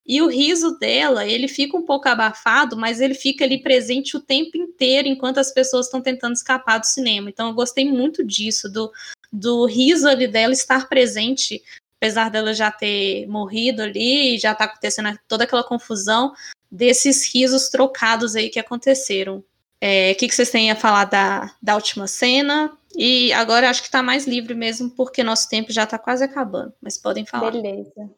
E 0.08 0.21
o 0.21 0.27
riso 0.27 0.80
dela, 0.80 1.25
ele 1.25 1.49
fica 1.49 1.75
um 1.75 1.84
pouco 1.84 2.08
abafado, 2.08 2.77
mas 2.77 3.01
ele 3.01 3.13
fica 3.13 3.43
ali 3.43 3.62
presente 3.62 4.15
o 4.15 4.21
tempo 4.21 4.58
inteiro 4.58 5.08
enquanto 5.08 5.38
as 5.38 5.51
pessoas 5.53 5.88
estão 5.88 6.01
tentando 6.01 6.34
escapar 6.34 6.80
do 6.80 6.86
cinema. 6.86 7.30
Então 7.30 7.49
eu 7.49 7.53
gostei 7.53 7.84
muito 7.84 8.25
disso, 8.25 8.71
do, 8.71 8.89
do 9.32 9.65
riso 9.65 10.08
ali 10.08 10.25
dela 10.25 10.53
estar 10.53 10.88
presente, 10.88 11.62
apesar 11.99 12.30
dela 12.30 12.53
já 12.53 12.71
ter 12.71 13.27
morrido 13.27 13.82
ali, 13.82 14.39
já 14.39 14.56
tá 14.56 14.63
acontecendo 14.63 15.19
toda 15.27 15.43
aquela 15.43 15.63
confusão, 15.63 16.34
desses 16.71 17.34
risos 17.34 17.69
trocados 17.69 18.36
aí 18.36 18.49
que 18.49 18.60
aconteceram. 18.60 19.43
É, 19.80 20.12
o 20.12 20.15
que, 20.15 20.27
que 20.27 20.36
vocês 20.36 20.49
têm 20.49 20.71
a 20.71 20.75
falar 20.75 21.06
da, 21.06 21.51
da 21.62 21.75
última 21.75 22.08
cena? 22.08 22.71
E 22.95 23.32
agora 23.34 23.69
acho 23.69 23.82
que 23.82 23.88
está 23.88 24.01
mais 24.01 24.25
livre 24.25 24.56
mesmo, 24.56 24.89
porque 24.89 25.23
nosso 25.23 25.47
tempo 25.49 25.71
já 25.71 25.84
está 25.84 25.99
quase 25.99 26.23
acabando, 26.23 26.73
mas 26.82 26.97
podem 26.97 27.25
falar. 27.25 27.51
Beleza. 27.51 28.10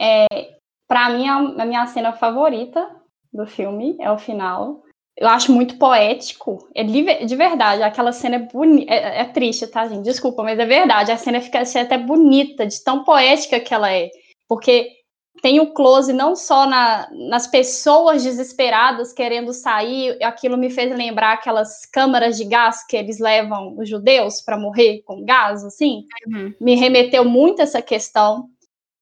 É, 0.00 0.26
para 0.86 1.10
mim, 1.10 1.28
a 1.28 1.64
minha 1.64 1.86
cena 1.86 2.12
favorita 2.12 2.88
do 3.32 3.46
filme 3.46 3.96
é 4.00 4.10
o 4.10 4.18
final. 4.18 4.84
Eu 5.16 5.28
acho 5.28 5.52
muito 5.52 5.78
poético. 5.78 6.68
É 6.74 6.82
de, 6.82 7.24
de 7.24 7.36
verdade, 7.36 7.82
aquela 7.82 8.12
cena 8.12 8.36
é 8.36 8.38
bonita. 8.38 8.92
É, 8.92 9.20
é, 9.20 9.24
triste, 9.24 9.66
tá, 9.66 9.88
gente? 9.88 10.04
Desculpa, 10.04 10.42
mas 10.42 10.58
é 10.58 10.66
verdade. 10.66 11.10
A 11.10 11.16
cena 11.16 11.40
fica 11.40 11.60
até 11.60 11.98
bonita, 11.98 12.66
de 12.66 12.82
tão 12.82 13.04
poética 13.04 13.60
que 13.60 13.72
ela 13.72 13.92
é. 13.92 14.10
Porque 14.48 15.03
tem 15.42 15.60
o 15.60 15.72
close 15.72 16.12
não 16.12 16.36
só 16.36 16.66
na, 16.66 17.08
nas 17.12 17.46
pessoas 17.46 18.22
desesperadas 18.22 19.12
querendo 19.12 19.52
sair, 19.52 20.16
aquilo 20.22 20.56
me 20.56 20.70
fez 20.70 20.96
lembrar 20.96 21.34
aquelas 21.34 21.84
câmaras 21.86 22.36
de 22.36 22.44
gás 22.44 22.86
que 22.86 22.96
eles 22.96 23.18
levam 23.18 23.76
os 23.78 23.88
judeus 23.88 24.40
para 24.40 24.58
morrer 24.58 25.02
com 25.04 25.24
gás, 25.24 25.64
assim. 25.64 26.04
Uhum. 26.26 26.54
Me 26.60 26.74
remeteu 26.74 27.24
muito 27.24 27.60
essa 27.60 27.82
questão. 27.82 28.48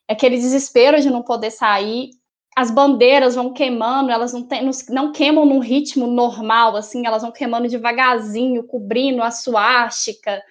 Aquele 0.09 0.37
desespero 0.37 1.01
de 1.01 1.11
não 1.11 1.23
poder 1.23 1.51
sair. 1.51 2.11
As 2.57 2.71
bandeiras 2.71 3.35
vão 3.35 3.53
queimando, 3.53 4.11
elas 4.11 4.33
não, 4.33 4.43
tem, 4.43 4.63
não, 4.65 4.73
não 4.91 5.13
queimam 5.13 5.47
num 5.47 5.59
ritmo 5.59 6.07
normal, 6.07 6.77
assim, 6.77 7.07
elas 7.07 7.23
vão 7.23 7.33
queimando 7.33 7.67
devagarzinho, 7.67 8.67
cobrindo 8.67 9.23
a 9.23 9.31
suástica 9.31 10.43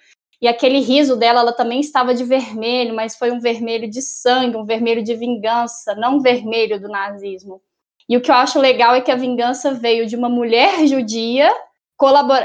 e 0.42 0.48
aquele 0.48 0.80
riso 0.80 1.14
dela, 1.14 1.38
ela 1.38 1.52
também 1.52 1.78
estava 1.78 2.12
de 2.12 2.24
vermelho, 2.24 2.96
mas 2.96 3.14
foi 3.14 3.30
um 3.30 3.38
vermelho 3.38 3.88
de 3.88 4.02
sangue, 4.02 4.56
um 4.56 4.64
vermelho 4.64 5.00
de 5.00 5.14
vingança, 5.14 5.94
não 5.94 6.20
vermelho 6.20 6.80
do 6.80 6.88
nazismo. 6.88 7.62
E 8.08 8.16
o 8.16 8.20
que 8.20 8.28
eu 8.28 8.34
acho 8.34 8.58
legal 8.58 8.92
é 8.92 9.00
que 9.00 9.12
a 9.12 9.16
vingança 9.16 9.72
veio 9.72 10.04
de 10.04 10.16
uma 10.16 10.28
mulher 10.28 10.84
judia, 10.88 11.48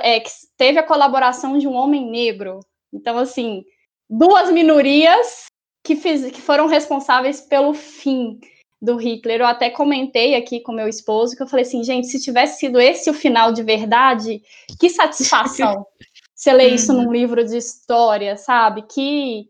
é, 0.03 0.19
que 0.19 0.29
teve 0.55 0.77
a 0.77 0.83
colaboração 0.83 1.57
de 1.57 1.67
um 1.67 1.73
homem 1.73 2.07
negro. 2.07 2.59
Então, 2.93 3.17
assim, 3.17 3.65
duas 4.07 4.51
minorias 4.51 5.45
que, 5.83 5.95
fiz, 5.95 6.29
que 6.31 6.41
foram 6.41 6.67
responsáveis 6.67 7.41
pelo 7.41 7.73
fim 7.73 8.39
do 8.79 8.95
Hitler. 8.95 9.41
Eu 9.41 9.47
até 9.47 9.71
comentei 9.71 10.35
aqui 10.35 10.59
com 10.59 10.71
meu 10.71 10.87
esposo 10.87 11.35
que 11.35 11.41
eu 11.41 11.47
falei 11.47 11.65
assim, 11.65 11.83
gente, 11.83 12.07
se 12.07 12.21
tivesse 12.21 12.59
sido 12.59 12.79
esse 12.79 13.09
o 13.09 13.13
final 13.13 13.51
de 13.51 13.63
verdade, 13.63 14.41
que 14.79 14.89
satisfação. 14.89 15.85
Você 16.47 16.53
lê 16.53 16.69
uhum. 16.69 16.75
isso 16.75 16.93
num 16.93 17.11
livro 17.11 17.43
de 17.43 17.57
história, 17.57 18.37
sabe? 18.37 18.83
Que 18.83 19.49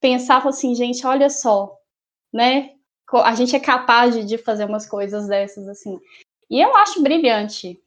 pensava 0.00 0.50
assim, 0.50 0.76
gente, 0.76 1.04
olha 1.04 1.28
só, 1.28 1.76
né? 2.32 2.70
A 3.24 3.34
gente 3.34 3.56
é 3.56 3.58
capaz 3.58 4.24
de 4.24 4.38
fazer 4.38 4.64
umas 4.64 4.86
coisas 4.86 5.26
dessas, 5.26 5.66
assim. 5.66 5.98
E 6.48 6.60
eu 6.60 6.76
acho 6.76 7.02
brilhante. 7.02 7.82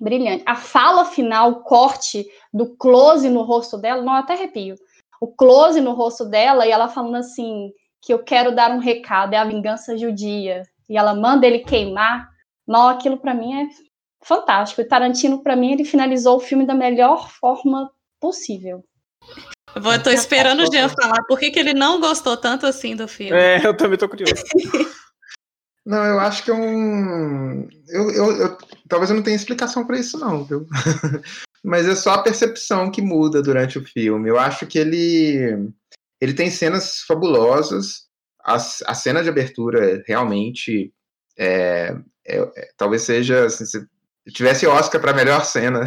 Brilhante. 0.00 0.42
A 0.46 0.54
fala 0.54 1.04
final, 1.04 1.50
o 1.50 1.60
corte 1.64 2.26
do 2.50 2.74
close 2.76 3.28
no 3.28 3.42
rosto 3.42 3.76
dela, 3.76 4.00
não, 4.00 4.14
até 4.14 4.32
arrepio. 4.32 4.76
O 5.20 5.26
close 5.26 5.78
no 5.78 5.92
rosto 5.92 6.24
dela 6.24 6.66
e 6.66 6.70
ela 6.70 6.88
falando 6.88 7.16
assim: 7.16 7.74
que 8.00 8.10
eu 8.10 8.20
quero 8.20 8.54
dar 8.54 8.70
um 8.70 8.78
recado, 8.78 9.34
é 9.34 9.36
a 9.36 9.44
vingança 9.44 9.98
judia. 9.98 10.62
E 10.88 10.96
ela 10.96 11.14
manda 11.14 11.46
ele 11.46 11.58
queimar. 11.58 12.26
Não, 12.66 12.88
aquilo 12.88 13.18
para 13.18 13.34
mim 13.34 13.52
é 13.52 13.68
fantástico. 14.22 14.80
E 14.80 14.84
Tarantino, 14.84 15.42
para 15.42 15.56
mim, 15.56 15.72
ele 15.72 15.84
finalizou 15.84 16.36
o 16.36 16.40
filme 16.40 16.66
da 16.66 16.74
melhor 16.74 17.30
forma 17.30 17.90
possível. 18.20 18.84
Eu 19.74 19.80
vou, 19.80 19.98
tô 20.02 20.10
esperando 20.10 20.62
o 20.62 20.70
Jean 20.70 20.88
falar 20.88 21.22
por 21.24 21.38
que, 21.38 21.50
que 21.50 21.58
ele 21.58 21.72
não 21.72 22.00
gostou 22.00 22.36
tanto 22.36 22.66
assim 22.66 22.94
do 22.94 23.08
filme. 23.08 23.32
É, 23.32 23.66
eu 23.66 23.76
também 23.76 23.98
tô 23.98 24.08
curioso. 24.08 24.34
Não, 25.84 26.04
eu 26.04 26.20
acho 26.20 26.44
que 26.44 26.50
é 26.50 26.54
um. 26.54 27.68
Eu, 27.88 28.10
eu, 28.12 28.36
eu, 28.36 28.58
talvez 28.88 29.10
eu 29.10 29.16
não 29.16 29.22
tenha 29.22 29.34
explicação 29.34 29.84
para 29.84 29.98
isso, 29.98 30.16
não, 30.16 30.44
viu? 30.44 30.64
Mas 31.64 31.88
é 31.88 31.96
só 31.96 32.12
a 32.12 32.22
percepção 32.22 32.88
que 32.88 33.02
muda 33.02 33.42
durante 33.42 33.78
o 33.78 33.84
filme. 33.84 34.28
Eu 34.28 34.38
acho 34.38 34.64
que 34.64 34.78
ele, 34.78 35.68
ele 36.20 36.34
tem 36.34 36.50
cenas 36.50 37.00
fabulosas. 37.00 38.06
A, 38.44 38.54
a 38.54 38.94
cena 38.94 39.24
de 39.24 39.28
abertura 39.28 40.02
realmente 40.06 40.92
é, 41.36 41.96
é, 42.24 42.38
é 42.38 42.68
talvez 42.76 43.02
seja. 43.02 43.46
Assim, 43.46 43.64
tivesse 44.30 44.66
Oscar 44.66 45.00
para 45.00 45.14
melhor 45.14 45.44
cena, 45.44 45.84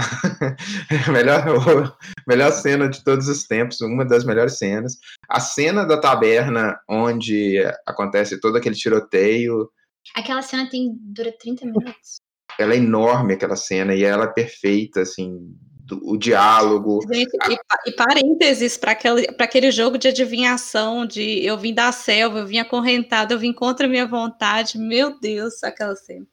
melhor, 1.11 1.95
melhor 2.27 2.51
cena 2.51 2.89
de 2.89 3.03
todos 3.03 3.27
os 3.27 3.45
tempos, 3.45 3.79
uma 3.81 4.03
das 4.03 4.25
melhores 4.25 4.57
cenas. 4.57 4.97
A 5.29 5.39
cena 5.39 5.85
da 5.85 5.99
taberna, 5.99 6.79
onde 6.89 7.59
acontece 7.85 8.39
todo 8.39 8.57
aquele 8.57 8.75
tiroteio 8.75 9.69
Aquela 10.13 10.41
cena 10.41 10.69
tem 10.69 10.95
dura 10.99 11.31
30 11.31 11.65
minutos. 11.65 12.21
Ela 12.59 12.73
é 12.73 12.77
enorme, 12.77 13.33
aquela 13.33 13.55
cena, 13.55 13.95
e 13.95 14.03
ela 14.03 14.25
é 14.25 14.27
perfeita, 14.27 15.01
assim, 15.01 15.53
do, 15.79 15.99
o 16.07 16.17
diálogo. 16.17 17.01
Gente, 17.11 17.35
e, 17.49 17.89
e, 17.89 17.91
parênteses 17.93 18.77
para 18.77 18.91
aquele, 18.91 19.27
aquele 19.39 19.71
jogo 19.71 19.97
de 19.97 20.07
adivinhação, 20.07 21.05
de 21.05 21.43
eu 21.43 21.57
vim 21.57 21.73
da 21.73 21.91
selva, 21.91 22.39
eu 22.39 22.47
vim 22.47 22.59
acorrentado, 22.59 23.33
eu 23.33 23.39
vim 23.39 23.51
contra 23.51 23.87
a 23.87 23.89
minha 23.89 24.05
vontade. 24.05 24.77
Meu 24.77 25.19
Deus, 25.19 25.63
aquela 25.63 25.95
cena. 25.95 26.25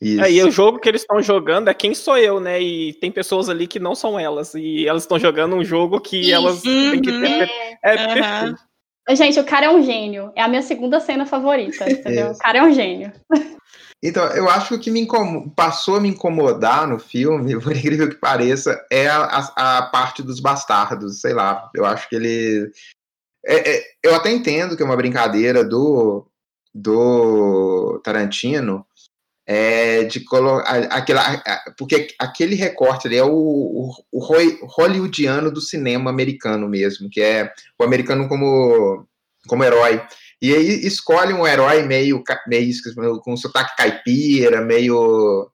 Isso. 0.00 0.22
É, 0.22 0.30
e 0.30 0.42
o 0.42 0.50
jogo 0.50 0.78
que 0.78 0.88
eles 0.88 1.02
estão 1.02 1.22
jogando 1.22 1.68
é 1.68 1.74
quem 1.74 1.94
sou 1.94 2.18
eu, 2.18 2.40
né? 2.40 2.60
E 2.60 2.92
tem 2.94 3.10
pessoas 3.10 3.48
ali 3.48 3.66
que 3.66 3.80
não 3.80 3.94
são 3.94 4.18
elas. 4.18 4.54
E 4.54 4.86
elas 4.86 5.04
estão 5.04 5.18
jogando 5.18 5.56
um 5.56 5.64
jogo 5.64 6.00
que 6.00 6.20
Isso. 6.20 6.34
elas 6.34 6.62
têm 6.62 7.00
que 7.00 7.10
ter. 7.10 7.50
É, 7.82 7.94
é 7.94 8.06
uhum. 8.06 8.14
perfeito. 8.14 8.74
Gente, 9.10 9.38
o 9.38 9.44
cara 9.44 9.66
é 9.66 9.70
um 9.70 9.82
gênio. 9.82 10.32
É 10.34 10.42
a 10.42 10.48
minha 10.48 10.62
segunda 10.62 10.98
cena 11.00 11.26
favorita, 11.26 11.84
entendeu? 11.90 12.32
o 12.32 12.38
cara 12.38 12.58
é 12.58 12.62
um 12.62 12.72
gênio. 12.72 13.12
Então, 14.02 14.24
eu 14.34 14.48
acho 14.50 14.68
que 14.68 14.74
o 14.74 14.80
que 14.80 14.90
me 14.90 15.06
passou 15.56 15.96
a 15.96 16.00
me 16.00 16.08
incomodar 16.08 16.86
no 16.86 16.98
filme, 16.98 17.58
por 17.60 17.74
incrível 17.74 18.08
que 18.08 18.16
pareça, 18.16 18.84
é 18.90 19.08
a, 19.08 19.24
a, 19.24 19.78
a 19.78 19.82
parte 19.86 20.22
dos 20.22 20.40
bastardos. 20.40 21.20
Sei 21.20 21.32
lá, 21.32 21.70
eu 21.74 21.84
acho 21.84 22.08
que 22.08 22.16
ele. 22.16 22.70
É, 23.46 23.76
é, 23.76 23.84
eu 24.02 24.14
até 24.14 24.30
entendo 24.30 24.76
que 24.76 24.82
é 24.82 24.86
uma 24.86 24.96
brincadeira 24.96 25.62
do, 25.62 26.26
do 26.74 28.00
Tarantino, 28.02 28.86
é, 29.46 30.04
de 30.04 30.20
colocar 30.24 30.70
aquela 30.90 31.42
porque 31.76 32.08
aquele 32.18 32.54
recorte 32.54 33.06
ali 33.06 33.16
é 33.16 33.24
o, 33.24 33.30
o, 33.30 33.90
o, 34.12 34.66
hollywoodiano 34.66 35.50
do 35.50 35.60
cinema 35.60 36.10
americano 36.10 36.68
mesmo, 36.68 37.10
que 37.10 37.20
é 37.20 37.52
o 37.78 37.84
americano 37.84 38.28
como, 38.28 39.06
como 39.46 39.64
herói. 39.64 40.02
E 40.40 40.52
aí 40.52 40.86
escolhe 40.86 41.32
um 41.32 41.46
herói 41.46 41.82
meio, 41.82 42.22
meio 42.46 42.72
com 43.20 43.36
sotaque 43.36 43.76
caipira, 43.76 44.60
meio 44.62 45.50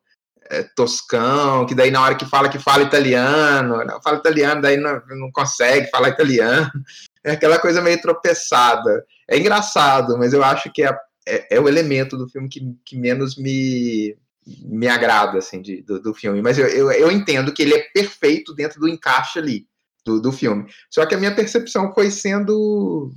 é, 0.48 0.64
toscão, 0.74 1.66
que 1.66 1.74
daí 1.74 1.90
na 1.90 2.02
hora 2.02 2.14
que 2.14 2.24
fala 2.24 2.48
que 2.48 2.58
fala 2.58 2.82
italiano, 2.82 3.84
não, 3.84 4.02
fala 4.02 4.18
italiano, 4.18 4.62
daí 4.62 4.76
não, 4.76 5.00
não 5.08 5.30
consegue 5.32 5.88
falar 5.90 6.10
italiano. 6.10 6.70
É 7.22 7.32
aquela 7.32 7.58
coisa 7.58 7.82
meio 7.82 8.00
tropeçada. 8.00 9.04
É 9.28 9.36
engraçado, 9.36 10.16
mas 10.16 10.32
eu 10.32 10.42
acho 10.42 10.72
que 10.72 10.82
é 10.82 10.90
é, 11.26 11.56
é 11.56 11.60
o 11.60 11.68
elemento 11.68 12.16
do 12.16 12.28
filme 12.28 12.48
que, 12.48 12.60
que 12.84 12.96
menos 12.96 13.36
me, 13.36 14.16
me 14.62 14.88
agrada, 14.88 15.38
assim, 15.38 15.60
de, 15.60 15.82
do, 15.82 16.00
do 16.00 16.14
filme. 16.14 16.42
Mas 16.42 16.58
eu, 16.58 16.66
eu, 16.66 16.90
eu, 16.92 17.10
entendo 17.10 17.52
que 17.52 17.62
ele 17.62 17.74
é 17.74 17.82
perfeito 17.92 18.54
dentro 18.54 18.80
do 18.80 18.88
encaixe 18.88 19.38
ali 19.38 19.66
do, 20.04 20.20
do 20.20 20.32
filme. 20.32 20.66
Só 20.90 21.04
que 21.06 21.14
a 21.14 21.18
minha 21.18 21.34
percepção 21.34 21.92
foi 21.92 22.10
sendo 22.10 23.12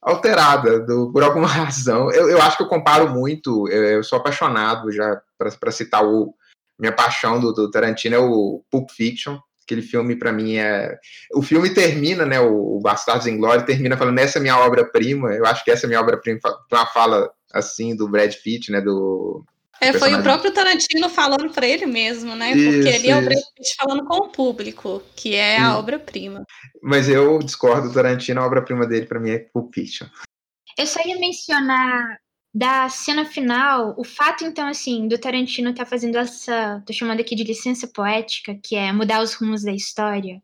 alterada 0.00 0.80
do, 0.80 1.12
por 1.12 1.22
alguma 1.22 1.46
razão. 1.48 2.10
Eu, 2.10 2.28
eu 2.28 2.40
acho 2.42 2.56
que 2.56 2.62
eu 2.62 2.68
comparo 2.68 3.10
muito, 3.10 3.68
eu, 3.68 3.84
eu 3.84 4.04
sou 4.04 4.18
apaixonado 4.18 4.90
já, 4.90 5.20
para 5.36 5.70
citar 5.70 6.04
o 6.04 6.34
minha 6.78 6.94
paixão 6.94 7.40
do, 7.40 7.52
do 7.52 7.70
Tarantino 7.70 8.14
é 8.14 8.18
o 8.18 8.62
Pulp 8.70 8.90
Fiction, 8.90 9.36
aquele 9.68 9.82
filme 9.82 10.16
para 10.16 10.32
mim 10.32 10.56
é 10.56 10.96
o 11.34 11.42
filme 11.42 11.68
termina 11.74 12.24
né 12.24 12.40
o, 12.40 12.80
Bastardos 12.80 13.26
em 13.26 13.36
Glória 13.36 13.66
termina 13.66 13.98
falando 13.98 14.18
essa 14.18 14.38
é 14.38 14.40
minha 14.40 14.58
obra-prima 14.58 15.34
eu 15.34 15.44
acho 15.44 15.62
que 15.62 15.70
essa 15.70 15.84
é 15.84 15.88
minha 15.88 16.00
obra-prima 16.00 16.40
uma 16.72 16.86
fala 16.86 17.30
assim 17.52 17.94
do 17.94 18.08
Brad 18.08 18.34
Pitt 18.42 18.72
né 18.72 18.80
do 18.80 19.44
é, 19.80 19.92
foi 19.92 20.12
o 20.12 20.22
próprio 20.22 20.52
Tarantino 20.52 21.08
falando 21.08 21.50
para 21.50 21.64
ele 21.64 21.86
mesmo, 21.86 22.34
né? 22.34 22.50
Isso, 22.50 22.82
Porque 22.82 22.88
ele 22.88 23.10
é 23.10 23.16
o 23.16 23.24
Brad 23.24 23.38
Pitt 23.54 23.76
falando 23.76 24.04
com 24.06 24.16
o 24.16 24.28
público, 24.28 25.00
que 25.14 25.36
é 25.36 25.56
Sim. 25.56 25.62
a 25.62 25.78
obra-prima. 25.78 26.44
Mas 26.82 27.08
eu 27.08 27.38
discordo 27.38 27.86
do 27.86 27.94
Tarantino, 27.94 28.40
a 28.40 28.44
obra-prima 28.44 28.84
dele 28.88 29.06
para 29.06 29.20
mim 29.20 29.30
é 29.30 29.38
Pulp 29.38 29.72
Fiction. 29.72 30.08
Eu 30.76 30.84
só 30.84 31.00
ia 31.06 31.16
mencionar 31.20 32.18
da 32.58 32.88
cena 32.88 33.24
final, 33.24 33.94
o 33.96 34.02
fato, 34.02 34.44
então, 34.44 34.66
assim, 34.66 35.06
do 35.06 35.16
Tarantino 35.16 35.72
tá 35.72 35.86
fazendo 35.86 36.18
essa, 36.18 36.82
tô 36.84 36.92
chamando 36.92 37.20
aqui 37.20 37.36
de 37.36 37.44
licença 37.44 37.86
poética, 37.86 38.58
que 38.64 38.74
é 38.74 38.92
mudar 38.92 39.22
os 39.22 39.32
rumos 39.34 39.62
da 39.62 39.72
história 39.72 40.42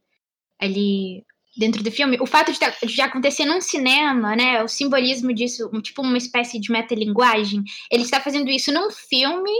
ali 0.60 1.24
dentro 1.56 1.82
do 1.82 1.90
filme, 1.90 2.16
o 2.20 2.26
fato 2.26 2.52
de, 2.52 2.60
tá, 2.60 2.72
de 2.84 3.00
acontecer 3.00 3.44
num 3.44 3.60
cinema, 3.60 4.36
né, 4.36 4.62
o 4.62 4.68
simbolismo 4.68 5.34
disso, 5.34 5.68
tipo 5.82 6.02
uma 6.02 6.16
espécie 6.16 6.60
de 6.60 6.70
metalinguagem, 6.70 7.64
ele 7.90 8.04
está 8.04 8.20
fazendo 8.20 8.48
isso 8.48 8.72
num 8.72 8.92
filme 8.92 9.50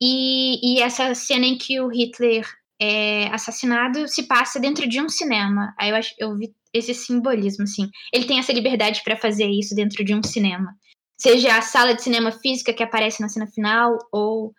e, 0.00 0.76
e 0.76 0.82
essa 0.82 1.16
cena 1.16 1.46
em 1.46 1.58
que 1.58 1.80
o 1.80 1.88
Hitler 1.88 2.46
é 2.80 3.26
assassinado 3.34 4.06
se 4.06 4.28
passa 4.28 4.60
dentro 4.60 4.88
de 4.88 5.00
um 5.00 5.08
cinema. 5.08 5.74
Aí 5.76 5.90
eu, 5.90 5.96
acho, 5.96 6.14
eu 6.16 6.36
vi 6.36 6.52
esse 6.72 6.94
simbolismo, 6.94 7.64
assim. 7.64 7.88
Ele 8.12 8.24
tem 8.24 8.38
essa 8.38 8.52
liberdade 8.52 9.02
para 9.04 9.16
fazer 9.16 9.46
isso 9.46 9.74
dentro 9.74 10.04
de 10.04 10.14
um 10.14 10.22
cinema 10.22 10.72
seja 11.22 11.56
a 11.56 11.62
sala 11.62 11.94
de 11.94 12.02
cinema 12.02 12.32
física 12.32 12.72
que 12.72 12.82
aparece 12.82 13.20
na 13.20 13.28
cena 13.28 13.46
final 13.46 13.96
ou 14.10 14.52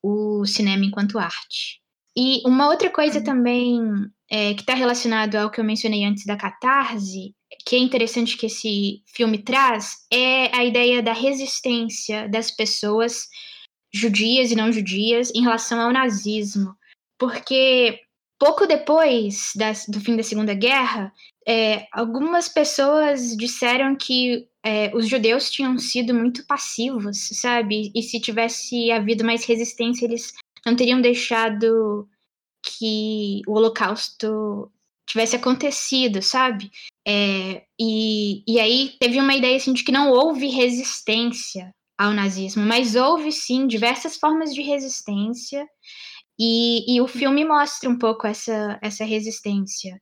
o 0.00 0.46
cinema 0.46 0.84
enquanto 0.84 1.18
arte. 1.18 1.80
E 2.16 2.40
uma 2.46 2.68
outra 2.68 2.88
coisa 2.88 3.20
também 3.20 3.80
é, 4.30 4.54
que 4.54 4.60
está 4.60 4.74
relacionado 4.74 5.34
ao 5.34 5.50
que 5.50 5.60
eu 5.60 5.64
mencionei 5.64 6.04
antes 6.04 6.24
da 6.24 6.36
catarse, 6.36 7.34
que 7.66 7.74
é 7.74 7.78
interessante 7.80 8.36
que 8.36 8.46
esse 8.46 9.02
filme 9.04 9.38
traz, 9.38 10.06
é 10.10 10.56
a 10.56 10.64
ideia 10.64 11.02
da 11.02 11.12
resistência 11.12 12.28
das 12.28 12.52
pessoas 12.52 13.26
judias 13.92 14.52
e 14.52 14.56
não 14.56 14.70
judias 14.70 15.32
em 15.34 15.42
relação 15.42 15.80
ao 15.80 15.92
nazismo. 15.92 16.76
Porque 17.18 17.98
pouco 18.38 18.64
depois 18.66 19.52
do 19.88 20.00
fim 20.00 20.16
da 20.16 20.22
Segunda 20.22 20.54
Guerra, 20.54 21.12
é, 21.48 21.86
algumas 21.92 22.48
pessoas 22.48 23.36
disseram 23.36 23.96
que 23.96 24.46
é, 24.66 24.90
os 24.92 25.08
judeus 25.08 25.48
tinham 25.48 25.78
sido 25.78 26.12
muito 26.12 26.44
passivos, 26.44 27.28
sabe? 27.40 27.92
E 27.94 28.02
se 28.02 28.20
tivesse 28.20 28.90
havido 28.90 29.24
mais 29.24 29.44
resistência, 29.44 30.04
eles 30.04 30.32
não 30.66 30.74
teriam 30.74 31.00
deixado 31.00 32.08
que 32.64 33.42
o 33.46 33.52
Holocausto 33.52 34.68
tivesse 35.08 35.36
acontecido, 35.36 36.20
sabe? 36.20 36.68
É, 37.06 37.62
e, 37.78 38.42
e 38.44 38.58
aí 38.58 38.96
teve 38.98 39.20
uma 39.20 39.36
ideia 39.36 39.56
assim, 39.56 39.72
de 39.72 39.84
que 39.84 39.92
não 39.92 40.10
houve 40.10 40.48
resistência 40.48 41.72
ao 41.96 42.12
nazismo, 42.12 42.64
mas 42.66 42.96
houve 42.96 43.30
sim 43.30 43.68
diversas 43.68 44.16
formas 44.16 44.52
de 44.52 44.62
resistência, 44.62 45.64
e, 46.38 46.96
e 46.96 47.00
o 47.00 47.06
filme 47.06 47.44
mostra 47.44 47.88
um 47.88 47.96
pouco 47.96 48.26
essa, 48.26 48.78
essa 48.82 49.04
resistência. 49.04 49.98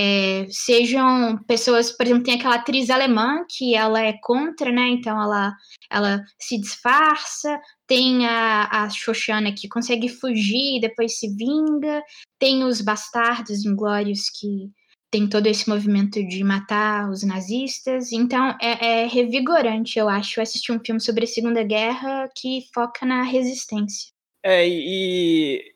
É, 0.00 0.46
sejam 0.48 1.36
pessoas, 1.38 1.90
por 1.90 2.06
exemplo, 2.06 2.22
tem 2.22 2.34
aquela 2.34 2.54
atriz 2.54 2.88
alemã 2.88 3.44
que 3.48 3.74
ela 3.74 4.00
é 4.00 4.12
contra, 4.22 4.70
né? 4.70 4.90
Então 4.90 5.20
ela, 5.20 5.52
ela 5.90 6.24
se 6.38 6.56
disfarça. 6.56 7.60
Tem 7.84 8.24
a, 8.24 8.84
a 8.84 8.90
Xoxana 8.90 9.52
que 9.52 9.68
consegue 9.68 10.08
fugir 10.08 10.76
e 10.76 10.80
depois 10.80 11.18
se 11.18 11.34
vinga. 11.34 12.00
Tem 12.38 12.62
os 12.62 12.80
bastardos 12.80 13.64
inglórios 13.64 14.30
que 14.30 14.70
tem 15.10 15.28
todo 15.28 15.48
esse 15.48 15.68
movimento 15.68 16.22
de 16.28 16.44
matar 16.44 17.10
os 17.10 17.24
nazistas. 17.24 18.12
Então 18.12 18.56
é, 18.62 19.02
é 19.02 19.06
revigorante, 19.08 19.98
eu 19.98 20.08
acho, 20.08 20.40
assistir 20.40 20.70
um 20.70 20.78
filme 20.78 21.00
sobre 21.00 21.24
a 21.24 21.26
Segunda 21.26 21.64
Guerra 21.64 22.28
que 22.36 22.60
foca 22.72 23.04
na 23.04 23.24
resistência. 23.24 24.12
É, 24.42 24.66
e, 24.66 25.74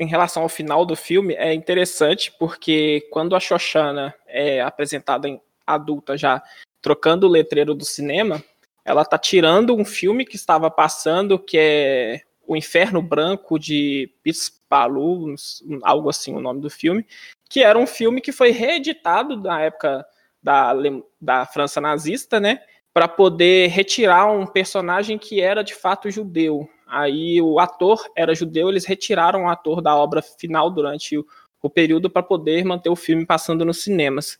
em 0.00 0.06
relação 0.06 0.42
ao 0.42 0.48
final 0.48 0.84
do 0.84 0.96
filme, 0.96 1.34
é 1.34 1.52
interessante 1.52 2.32
porque 2.38 3.06
quando 3.10 3.36
a 3.36 3.40
Xoxana 3.40 4.14
é 4.26 4.60
apresentada 4.60 5.28
em 5.28 5.40
adulta 5.66 6.16
já, 6.16 6.42
trocando 6.80 7.26
o 7.26 7.30
letreiro 7.30 7.74
do 7.74 7.84
cinema, 7.84 8.42
ela 8.84 9.04
tá 9.04 9.16
tirando 9.16 9.74
um 9.74 9.84
filme 9.84 10.24
que 10.24 10.36
estava 10.36 10.70
passando, 10.70 11.38
que 11.38 11.56
é 11.58 12.20
O 12.46 12.56
Inferno 12.56 13.00
Branco 13.00 13.58
de 13.58 14.10
Pispalu, 14.22 15.34
algo 15.82 16.08
assim 16.08 16.34
o 16.34 16.40
nome 16.40 16.60
do 16.60 16.70
filme, 16.70 17.06
que 17.48 17.62
era 17.62 17.78
um 17.78 17.86
filme 17.86 18.20
que 18.20 18.32
foi 18.32 18.50
reeditado 18.50 19.36
na 19.36 19.60
época 19.60 20.04
da, 20.42 20.72
da 21.20 21.46
França 21.46 21.80
nazista, 21.80 22.40
né? 22.40 22.60
Para 22.92 23.06
poder 23.06 23.68
retirar 23.68 24.26
um 24.26 24.46
personagem 24.46 25.16
que 25.16 25.40
era 25.40 25.62
de 25.62 25.74
fato 25.74 26.10
judeu. 26.10 26.68
Aí 26.92 27.40
o 27.40 27.58
ator 27.58 28.06
era 28.14 28.34
judeu, 28.34 28.68
eles 28.68 28.84
retiraram 28.84 29.44
o 29.44 29.48
ator 29.48 29.80
da 29.80 29.96
obra 29.96 30.20
final 30.20 30.70
durante 30.70 31.16
o, 31.16 31.26
o 31.62 31.70
período 31.70 32.10
para 32.10 32.22
poder 32.22 32.66
manter 32.66 32.90
o 32.90 32.96
filme 32.96 33.24
passando 33.24 33.64
nos 33.64 33.82
cinemas. 33.82 34.38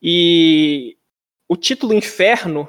E 0.00 0.96
o 1.48 1.56
título 1.56 1.92
Inferno, 1.92 2.68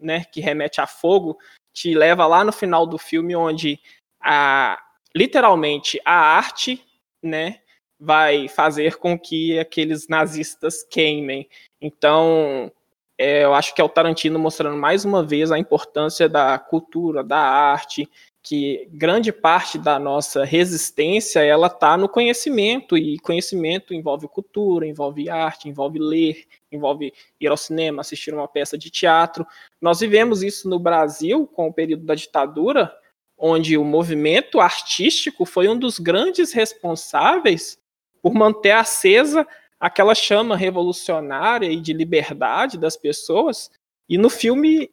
né, 0.00 0.24
que 0.24 0.40
remete 0.40 0.80
a 0.80 0.86
fogo, 0.86 1.36
te 1.74 1.94
leva 1.94 2.26
lá 2.26 2.42
no 2.42 2.52
final 2.52 2.86
do 2.86 2.96
filme 2.96 3.36
onde 3.36 3.78
a 4.18 4.82
literalmente 5.14 6.00
a 6.02 6.14
arte, 6.14 6.82
né, 7.22 7.60
vai 7.98 8.48
fazer 8.48 8.96
com 8.96 9.18
que 9.18 9.58
aqueles 9.58 10.08
nazistas 10.08 10.82
queimem. 10.84 11.46
Então, 11.82 12.72
é, 13.18 13.44
eu 13.44 13.52
acho 13.52 13.74
que 13.74 13.80
é 13.82 13.84
o 13.84 13.90
Tarantino 13.90 14.38
mostrando 14.38 14.78
mais 14.78 15.04
uma 15.04 15.22
vez 15.22 15.52
a 15.52 15.58
importância 15.58 16.30
da 16.30 16.58
cultura, 16.58 17.22
da 17.22 17.38
arte, 17.38 18.08
que 18.50 18.88
grande 18.90 19.30
parte 19.30 19.78
da 19.78 19.96
nossa 19.96 20.44
resistência 20.44 21.38
ela 21.38 21.68
está 21.68 21.96
no 21.96 22.08
conhecimento 22.08 22.98
e 22.98 23.16
conhecimento 23.20 23.94
envolve 23.94 24.26
cultura, 24.26 24.88
envolve 24.88 25.30
arte, 25.30 25.68
envolve 25.68 26.00
ler, 26.00 26.48
envolve 26.72 27.14
ir 27.40 27.46
ao 27.46 27.56
cinema, 27.56 28.00
assistir 28.00 28.34
uma 28.34 28.48
peça 28.48 28.76
de 28.76 28.90
teatro. 28.90 29.46
Nós 29.80 30.00
vivemos 30.00 30.42
isso 30.42 30.68
no 30.68 30.80
Brasil 30.80 31.46
com 31.46 31.68
o 31.68 31.72
período 31.72 32.04
da 32.04 32.16
ditadura, 32.16 32.92
onde 33.38 33.78
o 33.78 33.84
movimento 33.84 34.58
artístico 34.58 35.44
foi 35.44 35.68
um 35.68 35.78
dos 35.78 36.00
grandes 36.00 36.52
responsáveis 36.52 37.78
por 38.20 38.34
manter 38.34 38.72
acesa 38.72 39.46
aquela 39.78 40.12
chama 40.12 40.56
revolucionária 40.56 41.70
e 41.70 41.80
de 41.80 41.92
liberdade 41.92 42.76
das 42.76 42.96
pessoas. 42.96 43.70
E 44.08 44.18
no 44.18 44.28
filme, 44.28 44.90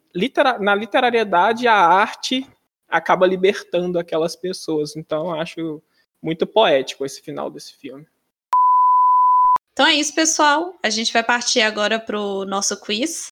na 0.60 0.76
literariedade, 0.76 1.68
a 1.68 1.74
arte 1.74 2.46
acaba 2.88 3.28
libertando 3.28 4.00
aquelas 4.00 4.36
pessoas. 4.36 4.96
Então, 4.96 5.34
acho 5.34 5.82
muito 6.22 6.48
poético 6.48 7.06
esse 7.06 7.22
final 7.22 7.50
desse 7.50 7.74
filme. 7.74 8.08
Então 9.74 9.86
é 9.86 9.94
isso, 9.94 10.14
pessoal. 10.16 10.76
A 10.82 10.90
gente 10.90 11.14
vai 11.14 11.24
partir 11.24 11.62
agora 11.62 12.00
para 12.00 12.20
o 12.20 12.46
nosso 12.46 12.80
quiz. 12.82 13.28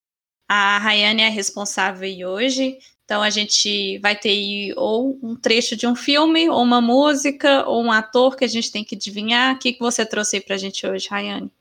A 0.47 0.77
Rayane 0.77 1.23
é 1.23 1.27
a 1.27 1.31
responsável 1.31 2.29
hoje. 2.29 2.77
Então 3.03 3.21
a 3.21 3.31
gente 3.31 3.97
vai 3.99 4.15
ter 4.15 4.73
ou 4.77 5.19
um 5.23 5.35
trecho 5.35 5.75
de 5.75 5.87
um 5.87 5.95
filme, 5.95 6.49
ou 6.49 6.61
uma 6.61 6.81
música, 6.81 7.67
ou 7.67 7.83
um 7.83 7.91
ator 7.91 8.35
que 8.35 8.45
a 8.45 8.47
gente 8.47 8.71
tem 8.71 8.83
que 8.83 8.95
adivinhar. 8.95 9.55
O 9.55 9.59
que, 9.59 9.73
que 9.73 9.79
você 9.79 10.05
trouxe 10.05 10.37
aí 10.37 10.41
pra 10.41 10.57
gente 10.57 10.85
hoje, 10.85 11.07
Rayane? 11.09 11.51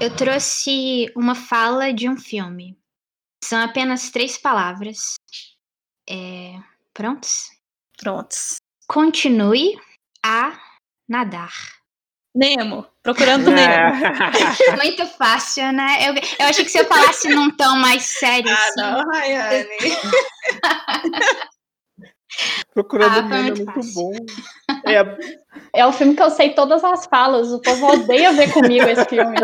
Eu 0.00 0.14
trouxe 0.14 1.12
uma 1.14 1.34
fala 1.34 1.92
de 1.92 2.08
um 2.08 2.16
filme. 2.16 2.76
São 3.44 3.58
apenas 3.60 4.10
três 4.10 4.38
palavras. 4.38 5.16
É... 6.08 6.54
Prontos? 6.96 7.50
Prontos. 7.98 8.56
Continue 8.88 9.78
a 10.24 10.58
nadar. 11.06 11.52
Nemo, 12.34 12.86
procurando 13.02 13.50
Nemo. 13.50 13.92
Muito 14.82 15.04
fácil, 15.06 15.72
né? 15.72 16.08
Eu, 16.08 16.14
eu 16.14 16.46
achei 16.46 16.64
que 16.64 16.70
se 16.70 16.78
eu 16.78 16.86
falasse 16.86 17.28
num 17.28 17.54
tom 17.54 17.76
mais 17.76 18.02
sério. 18.02 18.50
Ah, 18.50 18.54
assim, 18.54 18.80
não, 18.80 19.04
Rayane. 19.10 19.68
procurando 22.72 23.18
ah, 23.18 23.22
Nemo 23.22 23.34
é 23.34 23.42
muito 23.42 23.64
fácil. 23.66 23.94
bom. 23.94 24.12
É... 24.86 25.80
é 25.80 25.86
o 25.86 25.92
filme 25.92 26.14
que 26.14 26.22
eu 26.22 26.30
sei 26.30 26.54
todas 26.54 26.82
as 26.82 27.04
falas. 27.06 27.52
O 27.52 27.60
povo 27.60 27.88
odeia 27.88 28.32
ver 28.32 28.50
comigo 28.52 28.88
esse 28.88 29.04
filme. 29.04 29.36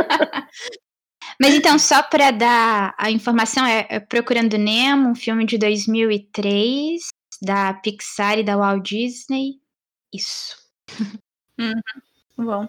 Mas 1.38 1.54
então, 1.54 1.78
só 1.78 2.02
para 2.02 2.30
dar 2.30 2.94
a 2.96 3.10
informação, 3.10 3.66
é, 3.66 3.86
é 3.90 4.00
Procurando 4.00 4.56
Nemo, 4.56 5.10
um 5.10 5.14
filme 5.14 5.44
de 5.44 5.58
2003 5.58 7.11
da 7.42 7.74
Pixar 7.74 8.38
e 8.38 8.44
da 8.44 8.56
Walt 8.56 8.88
Disney. 8.88 9.60
Isso. 10.12 10.56
Uhum. 11.58 11.80
Bom. 12.36 12.68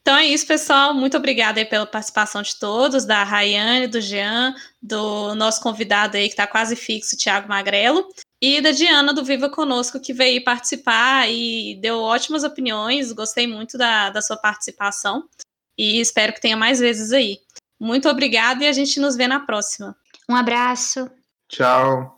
Então 0.00 0.16
é 0.16 0.26
isso, 0.26 0.46
pessoal. 0.46 0.92
Muito 0.92 1.16
obrigada 1.16 1.64
pela 1.64 1.86
participação 1.86 2.42
de 2.42 2.58
todos, 2.58 3.04
da 3.04 3.22
Rayane, 3.22 3.86
do 3.86 4.00
Jean, 4.00 4.54
do 4.82 5.34
nosso 5.34 5.60
convidado 5.60 6.16
aí 6.16 6.24
que 6.24 6.32
está 6.32 6.46
quase 6.46 6.74
fixo, 6.74 7.16
Tiago 7.16 7.48
Magrelo, 7.48 8.08
e 8.40 8.60
da 8.60 8.70
Diana 8.70 9.12
do 9.14 9.24
Viva 9.24 9.48
Conosco, 9.48 10.00
que 10.00 10.12
veio 10.12 10.42
participar 10.42 11.30
e 11.30 11.78
deu 11.80 12.00
ótimas 12.00 12.42
opiniões. 12.42 13.12
Gostei 13.12 13.46
muito 13.46 13.78
da, 13.78 14.10
da 14.10 14.20
sua 14.20 14.36
participação 14.36 15.28
e 15.76 16.00
espero 16.00 16.32
que 16.32 16.40
tenha 16.40 16.56
mais 16.56 16.80
vezes 16.80 17.12
aí. 17.12 17.38
Muito 17.78 18.08
obrigada 18.08 18.64
e 18.64 18.68
a 18.68 18.72
gente 18.72 18.98
nos 18.98 19.14
vê 19.14 19.28
na 19.28 19.40
próxima. 19.40 19.96
Um 20.28 20.34
abraço. 20.34 21.08
Tchau. 21.48 22.17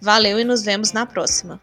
Valeu 0.00 0.38
e 0.38 0.44
nos 0.44 0.62
vemos 0.62 0.92
na 0.92 1.04
próxima. 1.04 1.60